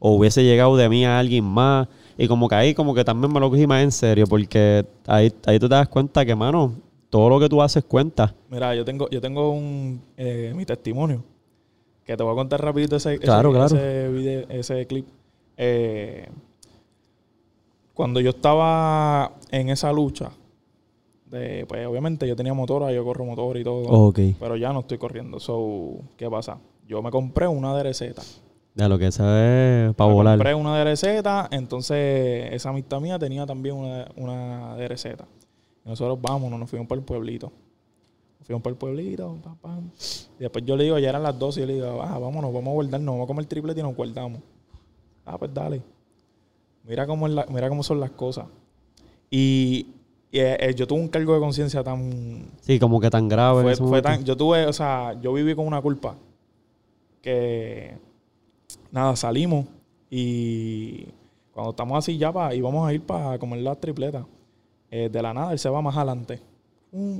[0.00, 1.86] o hubiese llegado de mí a alguien más.
[2.18, 5.32] Y como que ahí como que también me lo cogí más en serio, porque ahí,
[5.46, 6.72] ahí tú te das cuenta que, mano,
[7.10, 8.34] todo lo que tú haces cuenta.
[8.50, 11.22] Mira, yo tengo, yo tengo un eh, mi testimonio.
[12.10, 13.66] Que te voy a contar rapidito ese, ese- Claro, claro.
[13.66, 15.06] ese video, ese clip.
[15.56, 16.28] Eh,
[17.94, 20.32] cuando yo estaba en esa lucha,
[21.26, 23.82] de, pues obviamente yo tenía motora, yo corro motor y todo.
[23.84, 24.18] Ok.
[24.40, 25.38] Pero ya no estoy corriendo.
[25.38, 26.58] So, ¿qué pasa?
[26.88, 28.00] Yo me compré una DRZ.
[28.74, 30.36] De lo que eso es para volar.
[30.36, 31.04] compré una DRZ,
[31.52, 35.14] entonces esa amistad mía tenía también una, una DRZ.
[35.84, 37.52] Nosotros vámonos, nos fuimos para el pueblito.
[38.50, 39.90] Fuimos para el pueblito, pam, pam.
[40.36, 42.52] Y después yo le digo, ya eran las 12 y yo le digo, ah, vámonos,
[42.52, 44.40] vamos a guardarnos, vamos a comer triplete y nos guardamos.
[45.24, 45.80] Ah, pues dale.
[46.82, 48.46] Mira cómo, es la- mira cómo son las cosas.
[49.30, 49.86] Y,
[50.32, 53.76] y, eh, eh, yo tuve un cargo de conciencia tan, Sí, como que tan grave.
[53.76, 56.16] fue, tan, yo tuve, o sea, yo viví con una culpa
[57.22, 57.96] que
[58.90, 59.66] nada, salimos
[60.10, 61.04] y
[61.52, 64.26] cuando estamos así ya pa, íbamos a ir para comer las tripletas.
[64.90, 66.40] eh, de la nada él se va más adelante.
[66.90, 67.18] Mm.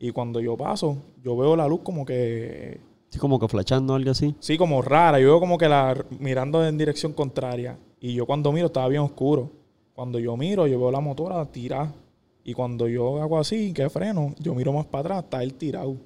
[0.00, 2.80] Y cuando yo paso, yo veo la luz como que
[3.10, 4.34] Sí, como que flechando algo así.
[4.40, 5.20] sí, como rara.
[5.20, 7.78] Yo veo como que la mirando en dirección contraria.
[8.00, 9.50] Y yo cuando miro estaba bien oscuro.
[9.94, 11.92] Cuando yo miro, yo veo la motora tirada.
[12.44, 15.96] Y cuando yo hago así, que freno, yo miro más para atrás, está él tirado.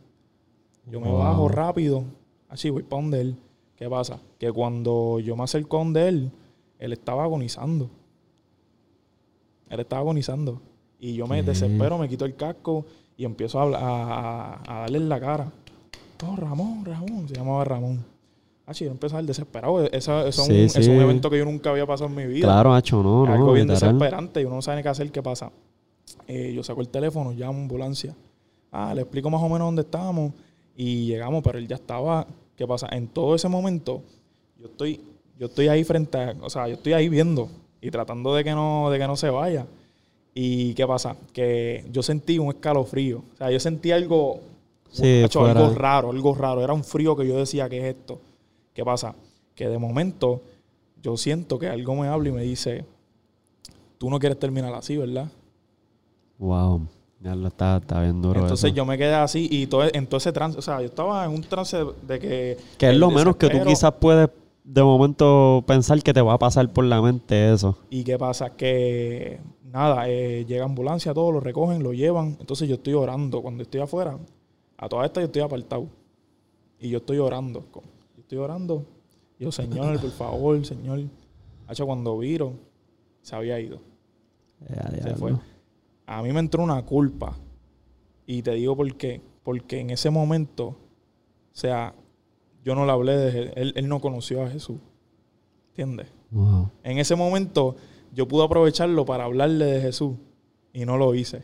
[0.91, 1.19] Yo me Wow.
[1.19, 2.05] bajo rápido.
[2.49, 3.37] Así voy para donde él.
[3.77, 4.19] ¿Qué pasa?
[4.39, 6.31] Que cuando yo me acerco a donde él,
[6.81, 7.89] él estaba agonizando.
[9.69, 10.61] Él estaba agonizando.
[10.99, 12.87] Y yo me desespero, me quito el casco
[13.17, 15.53] y empiezo a, a, a- darle en la cara.
[16.27, 17.29] Oh, Ramón, Ramón.
[17.29, 18.05] Se llamaba Ramón.
[18.67, 19.83] Ah, yo empecé a dar desesperado.
[19.85, 22.17] Eso, eso es, Sí, un, eso es un evento que yo nunca había pasado en
[22.17, 22.47] mi vida.
[22.47, 23.35] Claro, Hacho, no, Es no.
[23.35, 23.93] algo bien literal.
[23.99, 25.51] desesperante y uno no sabe ni qué hacer, qué pasa.
[26.27, 28.15] Eh, yo saco el teléfono, llamo a ambulancia.
[28.73, 30.33] Ah, le explico más o menos dónde estábamos
[30.77, 32.27] y llegamos, pero él ya estaba.
[32.57, 32.89] ¿Qué pasa?
[32.91, 34.03] En todo ese momento,
[34.59, 35.01] yo estoy,
[35.39, 37.49] yo estoy ahí frente a, o sea, yo estoy ahí viendo
[37.83, 39.67] y tratando de que no, de que no se vaya.
[40.35, 41.17] ¿Y qué pasa?
[41.33, 43.19] Que yo sentí un escalofrío.
[43.19, 44.41] O sea, yo sentí algo,
[44.95, 46.63] Sí, algo raro, algo raro.
[46.63, 48.21] Era un frío que yo decía, ¿qué es esto?
[48.73, 49.15] ¿Qué pasa?
[49.55, 50.43] Que de momento
[51.03, 52.85] yo siento que algo me habla y me dice,
[53.99, 55.29] tú no quieres terminar así, ¿verdad?
[56.39, 56.87] Wow.
[57.21, 58.41] Ya lo está, está bien duro.
[58.41, 58.75] Entonces eso.
[58.75, 61.33] yo me quedé así y todo, en todo ese trance, o sea, yo estaba en
[61.33, 61.77] un trance
[62.07, 62.59] de que...
[62.79, 64.31] Que es lo menos que tú quizás puedes
[64.63, 67.79] de momento pensar que te va a pasar por la mente eso.
[67.91, 68.51] ¿Y qué pasa?
[68.51, 69.41] Que
[69.75, 72.37] nada, eh, llega ambulancia, todo lo recogen, lo llevan.
[72.39, 73.43] Entonces yo estoy orando.
[73.43, 74.17] Cuando estoy afuera,
[74.79, 75.89] a todas estas yo estoy apartado.
[76.79, 77.65] Y yo estoy orando.
[77.73, 78.87] Yo estoy orando.
[79.37, 81.01] Y yo, Señor, por favor, Señor.
[81.67, 82.53] Hacho, cuando viro,
[83.21, 83.81] se había ido.
[84.69, 85.35] Ya, Se fue.
[86.07, 87.37] A mí me entró una culpa.
[88.27, 89.21] Y te digo por qué.
[89.43, 90.77] Porque en ese momento, o
[91.53, 91.95] sea,
[92.65, 93.73] yo no le hablé de él.
[93.75, 94.79] Él no conoció a Jesús.
[95.71, 96.07] ¿Entiendes?
[96.31, 96.71] Wow.
[96.85, 97.75] En ese momento
[98.15, 100.17] yo pude aprovecharlo para hablarle de Jesús
[100.73, 101.43] y no lo hice.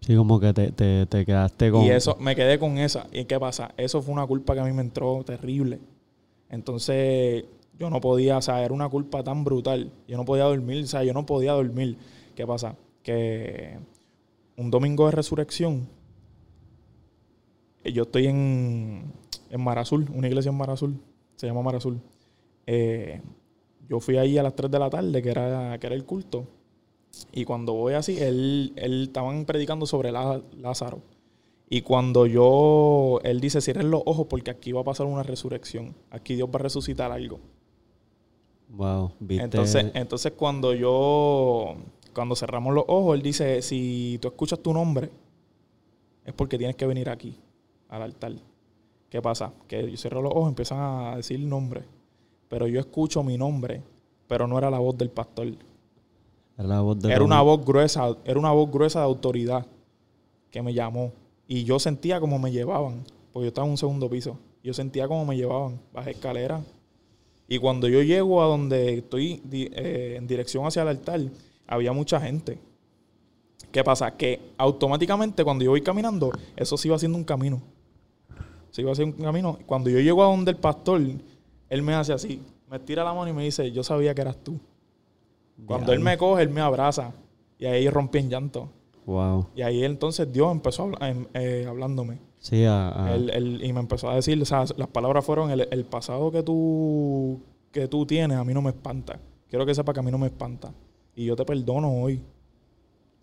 [0.00, 1.82] Sí, como que te, te, te quedaste con...
[1.82, 3.06] Y eso, me quedé con esa.
[3.10, 3.72] ¿Y qué pasa?
[3.76, 5.80] Eso fue una culpa que a mí me entró terrible.
[6.50, 7.44] Entonces
[7.78, 9.90] yo no podía, o sea, era una culpa tan brutal.
[10.06, 11.96] Yo no podía dormir, o sea, yo no podía dormir.
[12.34, 12.76] ¿Qué pasa?
[13.02, 13.78] Que
[14.56, 15.88] un domingo de resurrección,
[17.82, 19.12] eh, yo estoy en,
[19.50, 21.00] en Mar Azul, una iglesia en Mar Azul,
[21.36, 22.00] se llama Mar Azul.
[22.66, 23.20] Eh,
[23.88, 26.46] yo fui ahí a las 3 de la tarde, que era, que era el culto.
[27.32, 31.02] Y cuando voy así, él, él estaban predicando sobre Lá- Lázaro.
[31.70, 35.94] Y cuando yo, él dice, cierren los ojos porque aquí va a pasar una resurrección.
[36.10, 37.40] Aquí Dios va a resucitar algo.
[38.68, 39.44] Wow, viste...
[39.44, 41.76] Entonces, entonces cuando yo,
[42.14, 45.10] cuando cerramos los ojos, él dice, si tú escuchas tu nombre,
[46.24, 47.38] es porque tienes que venir aquí,
[47.88, 48.32] al altar.
[49.08, 49.52] ¿Qué pasa?
[49.68, 51.84] Que yo cierro los ojos, empiezan a decir nombre.
[52.54, 53.82] Pero yo escucho mi nombre,
[54.28, 55.48] pero no era la voz del pastor.
[56.56, 59.66] Era la voz de Era una voz gruesa, era una voz gruesa de autoridad
[60.52, 61.10] que me llamó.
[61.48, 63.02] Y yo sentía como me llevaban,
[63.32, 64.38] porque yo estaba en un segundo piso.
[64.62, 66.62] Yo sentía como me llevaban, bajé escalera.
[67.48, 71.22] Y cuando yo llego a donde estoy eh, en dirección hacia el altar,
[71.66, 72.60] había mucha gente.
[73.72, 74.16] ¿Qué pasa?
[74.16, 77.60] Que automáticamente cuando yo voy caminando, eso se iba haciendo un camino.
[78.70, 79.58] Se iba haciendo un camino.
[79.66, 81.00] Cuando yo llego a donde el pastor,
[81.68, 82.40] él me hace así,
[82.70, 84.58] me tira la mano y me dice, yo sabía que eras tú.
[85.66, 87.12] Cuando él me coge, él me abraza.
[87.58, 88.68] Y ahí rompí en llanto.
[89.06, 89.46] Wow.
[89.54, 92.18] Y ahí entonces Dios empezó a em- eh, hablándome.
[92.38, 95.50] Sí, a, a- Él- él- y me empezó a decir, o sea, las palabras fueron,
[95.50, 97.40] el, el pasado que tú,
[97.70, 99.18] que tú tienes a mí no me espanta.
[99.48, 100.72] Quiero que sepa que a mí no me espanta.
[101.14, 102.20] Y yo te perdono hoy.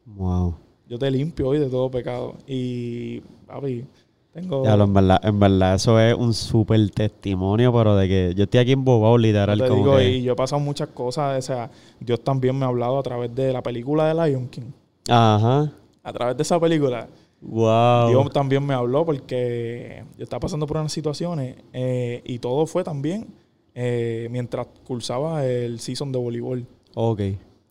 [0.06, 0.56] wow.
[0.88, 2.36] Yo te limpio hoy de todo pecado.
[2.48, 3.86] Y, papi,
[4.34, 4.64] tengo...
[4.64, 8.60] Ya, en verdad, en verdad, eso es un súper testimonio, pero de que yo estoy
[8.62, 9.58] aquí embobado literal.
[9.60, 11.38] te como digo, que- y yo he pasado muchas cosas.
[11.38, 11.70] O sea,
[12.00, 14.72] Dios también me ha hablado a través de la película de Lion King.
[15.10, 15.72] Ajá.
[16.04, 17.08] A través de esa película.
[17.42, 18.10] Wow.
[18.10, 22.84] Dios también me habló porque yo estaba pasando por unas situaciones eh, y todo fue
[22.84, 23.28] también
[23.74, 26.66] eh, mientras cursaba el season de voleibol.
[26.94, 27.22] Ok.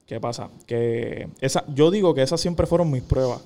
[0.06, 0.50] ¿Qué pasa?
[0.66, 3.42] Que esa, yo digo que esas siempre fueron mis pruebas.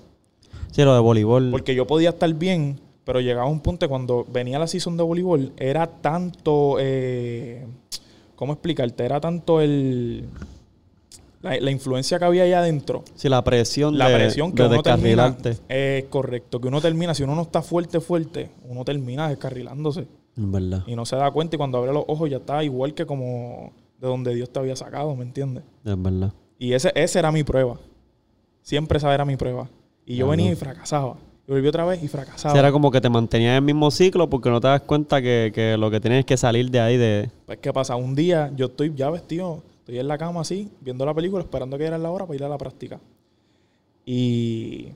[0.73, 1.51] Sí, lo de voleibol.
[1.51, 5.53] Porque yo podía estar bien, pero llegaba un punto cuando venía la season de voleibol,
[5.57, 7.67] era tanto, eh,
[8.35, 9.05] ¿cómo explicarte?
[9.05, 10.25] Era tanto el,
[11.43, 13.05] la, la influencia que había allá adentro.
[13.15, 15.37] Sí, la presión La de, presión que de uno termina.
[15.69, 20.07] Es correcto, que uno termina, si uno no está fuerte, fuerte, uno termina descarrilándose.
[20.37, 20.83] En verdad.
[20.87, 23.73] Y no se da cuenta y cuando abre los ojos ya está igual que como
[24.01, 25.63] de donde Dios te había sacado, ¿me entiendes?
[25.85, 26.33] En verdad.
[26.59, 27.79] Y ese, esa era mi prueba.
[28.63, 29.69] Siempre esa era mi prueba.
[30.07, 31.17] Y yo venía y fracasaba.
[31.47, 32.53] Y volví otra vez y fracasaba.
[32.55, 35.21] Sí, era como que te mantenías en el mismo ciclo porque no te das cuenta
[35.21, 37.31] que, que lo que tienes es que salir de ahí de...
[37.47, 37.97] Pues, ¿qué pasa?
[37.97, 41.77] Un día yo estoy ya vestido, estoy en la cama así, viendo la película, esperando
[41.77, 42.99] que era la hora para ir a la práctica.
[44.07, 44.89] Y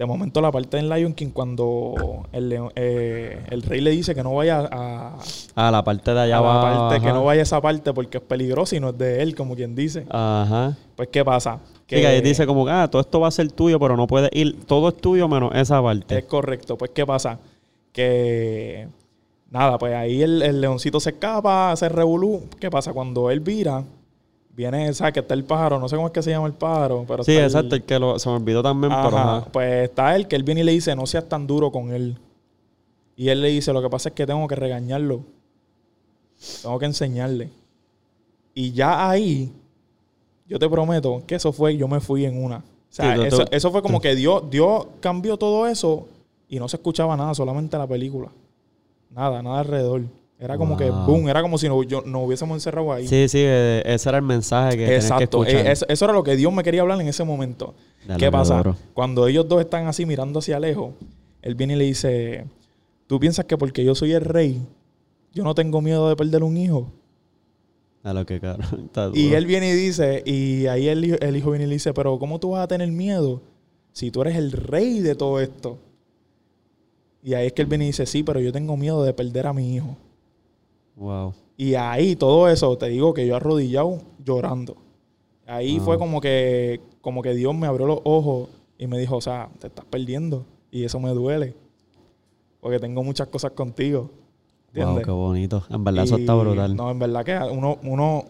[0.00, 4.22] de momento la parte en Lion King, cuando el, eh, el rey le dice que
[4.22, 5.18] no vaya a,
[5.54, 8.24] Ah, la parte de allá a la que no vaya a esa parte porque es
[8.24, 10.06] peligroso y no es de él, como quien dice.
[10.08, 10.74] Ajá.
[10.96, 11.60] Pues, ¿qué pasa?
[11.90, 14.64] Que, ahí dice como ah, todo esto va a ser tuyo, pero no puedes ir.
[14.64, 16.18] Todo es tuyo menos esa parte.
[16.18, 16.78] Es correcto.
[16.78, 17.40] Pues, ¿qué pasa?
[17.92, 18.86] Que
[19.50, 22.44] nada, pues ahí el, el leoncito se escapa, hace revolú.
[22.60, 22.92] ¿Qué pasa?
[22.92, 23.82] Cuando él vira,
[24.54, 25.14] viene, ¿sabes?
[25.14, 27.32] Que está el pájaro, no sé cómo es que se llama el pájaro, pero Sí,
[27.32, 29.48] está exacto, el que lo, se me olvidó también, pero Ajá, ajá.
[29.50, 32.18] Pues está él, que él viene y le dice, no seas tan duro con él.
[33.16, 35.24] Y él le dice, lo que pasa es que tengo que regañarlo.
[36.62, 37.50] Tengo que enseñarle.
[38.54, 39.52] Y ya ahí,
[40.50, 42.56] yo te prometo que eso fue, yo me fui en una.
[42.56, 46.08] O sea, Sí, eso, eso fue como que Dios, Dios cambió todo eso
[46.48, 48.30] y no se escuchaba nada, solamente la película.
[49.10, 50.02] Nada, nada alrededor.
[50.40, 53.06] Era como que, boom, era como si no, yo, nos hubiésemos encerrado ahí.
[53.06, 55.44] Sí, sí, eh, ese era el mensaje que tenías que Exacto.
[55.44, 55.66] escuchar.
[55.66, 57.74] Eh, eso, eso era lo que Dios me quería hablar en ese momento.
[58.08, 58.74] Dale, ¿Qué pasa?
[58.92, 60.94] Cuando ellos dos están así mirando hacia lejos,
[61.42, 62.46] él viene y le dice,
[63.06, 64.60] ¿tú piensas que porque yo soy el rey,
[65.32, 66.90] yo no tengo miedo de perder un hijo?
[68.02, 68.36] A lo que.
[68.84, 71.74] Está Y él viene y dice, y ahí el, hijo- el hijo viene y le
[71.74, 73.42] dice, pero ¿cómo tú vas a tener miedo
[73.92, 75.78] si tú eres el rey de todo esto?
[77.22, 79.46] Y ahí es que él viene y dice, sí, pero yo tengo miedo de perder
[79.46, 79.96] a mi hijo.
[80.96, 81.34] Wow.
[81.56, 84.76] Y ahí todo eso, te digo que yo arrodillado llorando.
[85.46, 85.84] Ahí Wow.
[85.84, 88.48] fue como que, como que Dios me abrió los ojos
[88.78, 90.46] y me dijo, o sea, te estás perdiendo.
[90.70, 91.54] Y eso me duele.
[92.60, 94.10] Porque tengo muchas cosas contigo.
[94.74, 95.64] Wow, qué bonito.
[95.70, 96.76] En verdad, eso está brutal.
[96.76, 98.24] No, en verdad que uno, uno,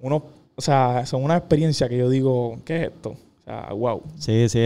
[0.00, 0.22] uno,
[0.56, 3.10] o sea, son una experiencia que yo digo, ¿qué es esto?
[3.10, 4.02] O sea, wow.
[4.16, 4.62] Sí, sí, eh,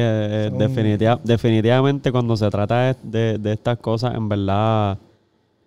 [0.47, 4.99] eh, definitiva- definitivamente cuando se trata de, de- de estas cosas, en verdad,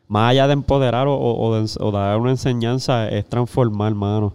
[0.07, 4.33] más allá de empoderar o, o- de, dar una enseñanza, es transformar, hermano.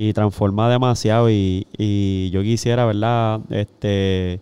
[0.00, 1.28] Y transforma demasiado.
[1.28, 3.40] Y, y yo quisiera, ¿verdad?
[3.50, 4.38] Este,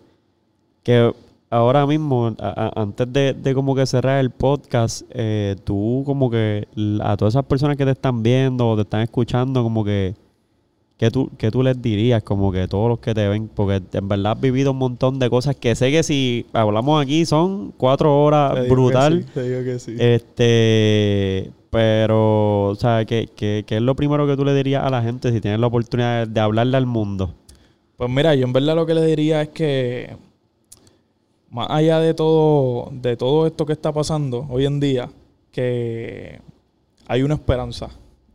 [0.83, 1.11] que
[1.49, 6.29] ahora mismo, a- a- antes de, de como que cerrar el podcast, eh, tú como
[6.29, 6.67] que
[7.01, 10.13] a todas esas personas que te están viendo o te están escuchando, como que...
[10.97, 12.23] ¿Qué tú, qué tú les dirías?
[12.23, 15.29] Como que todos los que te ven, porque en verdad has vivido un montón de
[15.29, 19.21] cosas que sé que si hablamos aquí son cuatro horas Te digo que brutal.
[19.23, 19.95] sí, te digo que sí.
[19.99, 24.89] Este, pero, o sea, ¿qué, qué, qué es lo primero que tú le dirías a
[24.89, 27.33] la gente si tienes la oportunidad de, de hablarle al mundo?
[27.97, 30.15] Pues mira, yo en verdad lo que le diría es que
[31.49, 35.09] más allá de todo, de todo esto que está pasando hoy en día,
[35.51, 36.39] que
[37.07, 37.89] hay una esperanza.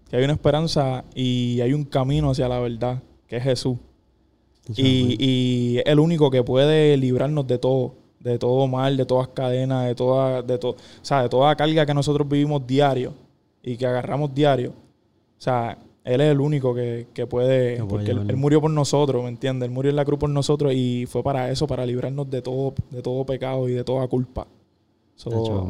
[0.08, 3.78] Que hay una esperanza y hay un camino hacia la verdad, que es Jesús.
[4.76, 9.28] Y, y es el único que puede librarnos de todo, de todo mal, de todas
[9.28, 13.14] cadenas, de toda, de todo, o sea, de toda carga que nosotros vivimos diario
[13.62, 14.70] y que agarramos diario.
[14.70, 18.70] O sea, él es el único que, que puede, Que puede porque él, murió por
[18.70, 19.68] nosotros, ¿me entiendes?
[19.68, 22.74] Él murió en la cruz por nosotros y fue para eso, para librarnos de todo,
[22.90, 24.46] de todo pecado y de toda culpa.
[25.16, 25.68] So.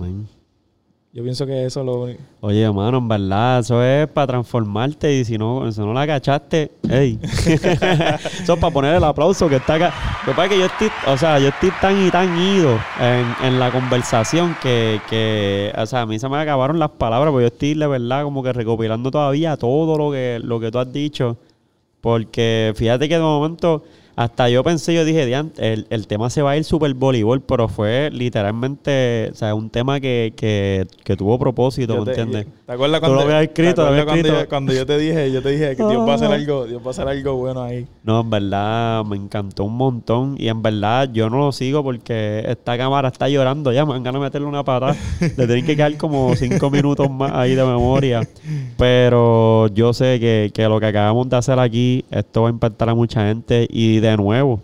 [1.15, 2.23] Yo pienso que eso es lo único.
[2.41, 6.71] Oye, hermano, en verdad, eso es para transformarte y si no, si no la cachaste,
[6.89, 7.19] ey.
[7.23, 9.95] eso es para poner el aplauso que está acá.
[10.27, 12.79] Lo que pasa es que yo estoy, o sea, yo estoy tan y tan ido
[12.99, 17.31] en, en la conversación que, que, o sea, a mí se me acabaron las palabras,
[17.31, 20.79] porque yo estoy de verdad como que recopilando todavía todo lo que, lo que tú
[20.79, 21.37] has dicho.
[22.01, 23.85] Porque fíjate que de momento,
[24.25, 27.41] hasta yo pensé, yo dije, "Dian, el, el tema se va a ir super voleibol,
[27.43, 32.47] pero fue literalmente, o sea, un tema que, que, que tuvo propósito, ¿me entiendes?
[32.67, 34.43] ¿Te acuerdas Tú cuando, lo habías escrito, lo habías cuando, escrito.
[34.43, 36.35] yo, cuando yo te dije, yo te dije que Dios va a hacer Ah.
[36.35, 37.87] algo, Dios va a hacer algo bueno ahí.
[38.03, 42.45] No, en verdad me encantó un montón y en verdad yo no lo sigo porque
[42.47, 44.97] esta cámara está llorando ya, me han ganas de meterle una patada.
[45.21, 48.27] Le tienen que quedar como cinco minutos más ahí de memoria.
[48.79, 52.89] Pero yo sé que, que lo que acabamos de hacer aquí, esto va a impactar
[52.89, 54.61] a mucha gente y de nuevo.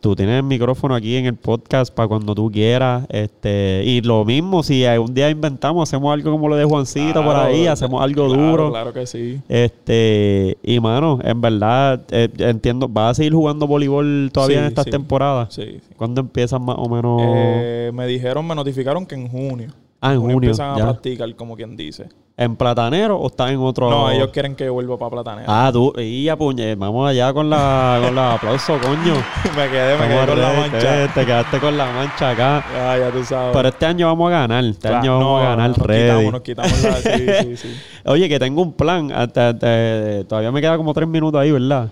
[0.00, 3.04] Tú tienes el micrófono aquí en el podcast para cuando tú quieras.
[3.10, 7.36] este Y lo mismo, si un día inventamos, hacemos algo como lo de Juancito por
[7.36, 8.70] ahí, hacemos algo claro, duro.
[8.70, 9.40] Claro que sí.
[9.46, 14.68] Este, y mano, en verdad, eh, entiendo, ¿vas a seguir jugando voleibol todavía Sí, en
[14.68, 14.90] estas sí.
[14.90, 15.52] temporadas?
[15.52, 15.94] Sí, sí.
[15.98, 17.20] ¿Cuándo empiezan más o menos?
[17.22, 19.68] Eh, me dijeron, me notificaron que en junio.
[20.00, 20.36] ah, en junio.
[20.36, 20.84] empiezan ya.
[20.84, 22.08] a practicar, como quien dice.
[22.40, 23.90] ¿En Platanero o estás en otro?
[23.90, 25.44] No, ellos quieren que yo vuelva para Platanera.
[25.46, 29.12] Ah, tú, y ya puñe, vamos allá con la, con la aplauso, coño.
[29.56, 30.78] me quedé, me quedé con la mancha.
[30.80, 32.64] Te, te quedaste con la mancha acá.
[32.74, 33.54] Ah, ya tú sabes.
[33.54, 34.64] Pero este año vamos a ganar.
[34.64, 36.02] Este Claro, año vamos no, a ganar nos ready.
[36.02, 36.92] Quitamos, nos quitamos la...
[36.96, 37.76] Sí, sí, sí.
[38.06, 39.12] Oye, que tengo un plan.
[39.12, 41.90] Hasta- hasta- todavía me queda como tres minutos ahí, ¿verdad?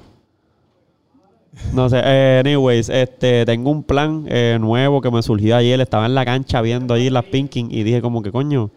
[1.74, 2.00] No sé.
[2.02, 5.78] eh, anyways, este, tengo un plan eh, nuevo que me surgió ayer.
[5.82, 8.70] Estaba en la cancha viendo ahí las Pinking y dije como que, coño,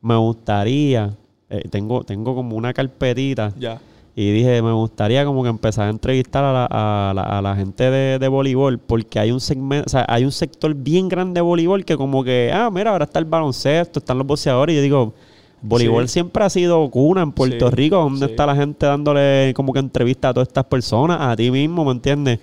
[0.00, 1.10] me gustaría...
[1.48, 3.80] eh, tengo, tengo como una carpetita Ya.
[4.14, 7.56] y dije, me gustaría como que empezar a entrevistar a la, a la- a la
[7.56, 11.38] gente de, de voleibol, porque hay un segmento, o sea, hay un sector bien grande
[11.38, 14.76] de voleibol que como que, ah, mira, ahora está el baloncesto, están los boxeadores, y
[14.76, 15.12] yo digo,
[15.62, 16.14] voleibol Sí.
[16.14, 18.30] siempre ha sido cuna en Puerto Sí, Rico, donde sí.
[18.32, 21.92] está la gente dándole como que entrevista a todas estas personas, a ti mismo, ¿me
[21.92, 22.38] entiendes?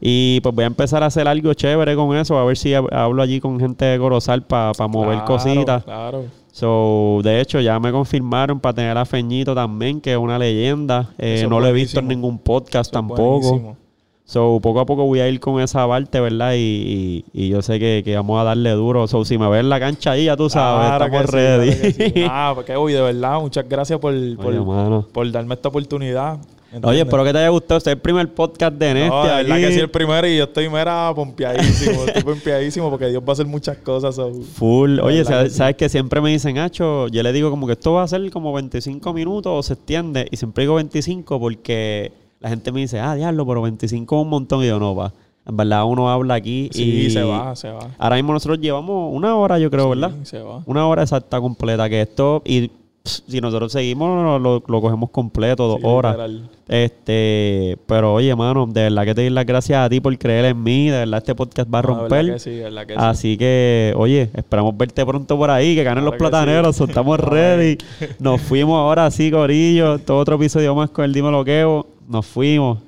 [0.00, 2.92] Y pues voy a empezar a hacer algo chévere con eso, a ver si hab-
[2.92, 5.82] hablo allí con gente de Corozal para mover Claro, cositas.
[5.84, 6.24] Claro.
[6.54, 11.10] So, de hecho, ya me confirmaron para tener a Feñito también, que es una leyenda.
[11.18, 13.22] Eh, no lo he visto en ningún podcast Eso tampoco.
[13.40, 13.76] buenísimo.
[14.24, 16.52] So, poco a poco voy a ir con esa parte, ¿verdad?
[16.54, 19.08] Y, y- y yo sé que, que vamos a darle duro.
[19.08, 21.70] So, si me ves en la cancha ahí, ya tú sabes, Claro estamos sí, ready.
[21.72, 22.24] claro que sí.
[22.30, 25.08] Ah, porque hoy de verdad, muchas gracias por, por, Oye, mano.
[25.12, 26.38] por darme esta oportunidad.
[26.74, 27.06] Oye, ¿entiendes?
[27.06, 27.78] espero que te haya gustado.
[27.78, 30.36] Este es el primer podcast de Neste No, de verdad que sí, el primero y
[30.38, 32.04] yo estoy mera pompeadísimo.
[32.04, 34.16] estoy pompeadísimo porque Dios va a hacer muchas cosas.
[34.16, 34.32] so.
[34.32, 34.98] Full.
[35.00, 35.56] Oye, verdad ¿sabes, que sí.
[35.56, 38.28] sabes que siempre me dicen, Hacho, yo le digo como que esto va a ser
[38.30, 40.26] como 25 minutos o se extiende.
[40.30, 44.28] Y siempre digo 25 porque la gente me dice, ah, diablo, pero 25 es un
[44.28, 44.64] montón.
[44.64, 45.12] Y yo, no, va.
[45.46, 47.10] En verdad, uno habla aquí Sí, y...
[47.10, 47.90] se va, se va.
[47.98, 50.10] Ahora mismo nosotros llevamos una hora, yo creo, ¿verdad?
[50.20, 50.62] Sí, se va.
[50.66, 51.88] Una hora exacta completa.
[51.88, 52.42] Que esto...
[52.46, 52.70] Y
[53.06, 56.12] si nosotros seguimos, lo, lo- cogemos completo, dos Sí, horas.
[56.16, 56.50] literal.
[56.68, 57.76] Este...
[57.86, 60.62] Pero oye, mano, de verdad que te doy las gracias a ti por creer en
[60.62, 60.86] mí.
[60.88, 62.32] De verdad, este podcast va a de romper.
[62.32, 62.94] que sí, sí.
[62.96, 67.76] Así que, oye, esperamos verte pronto por ahí, que ganen los plataneros, estamos ready.
[68.20, 69.98] Nos fuimos ahora sí, Corillo.
[69.98, 71.86] Todo otro episodio más con el Dime Loqueo.
[72.08, 72.78] Nos fuimos.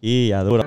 [0.00, 0.64] Y ya duro.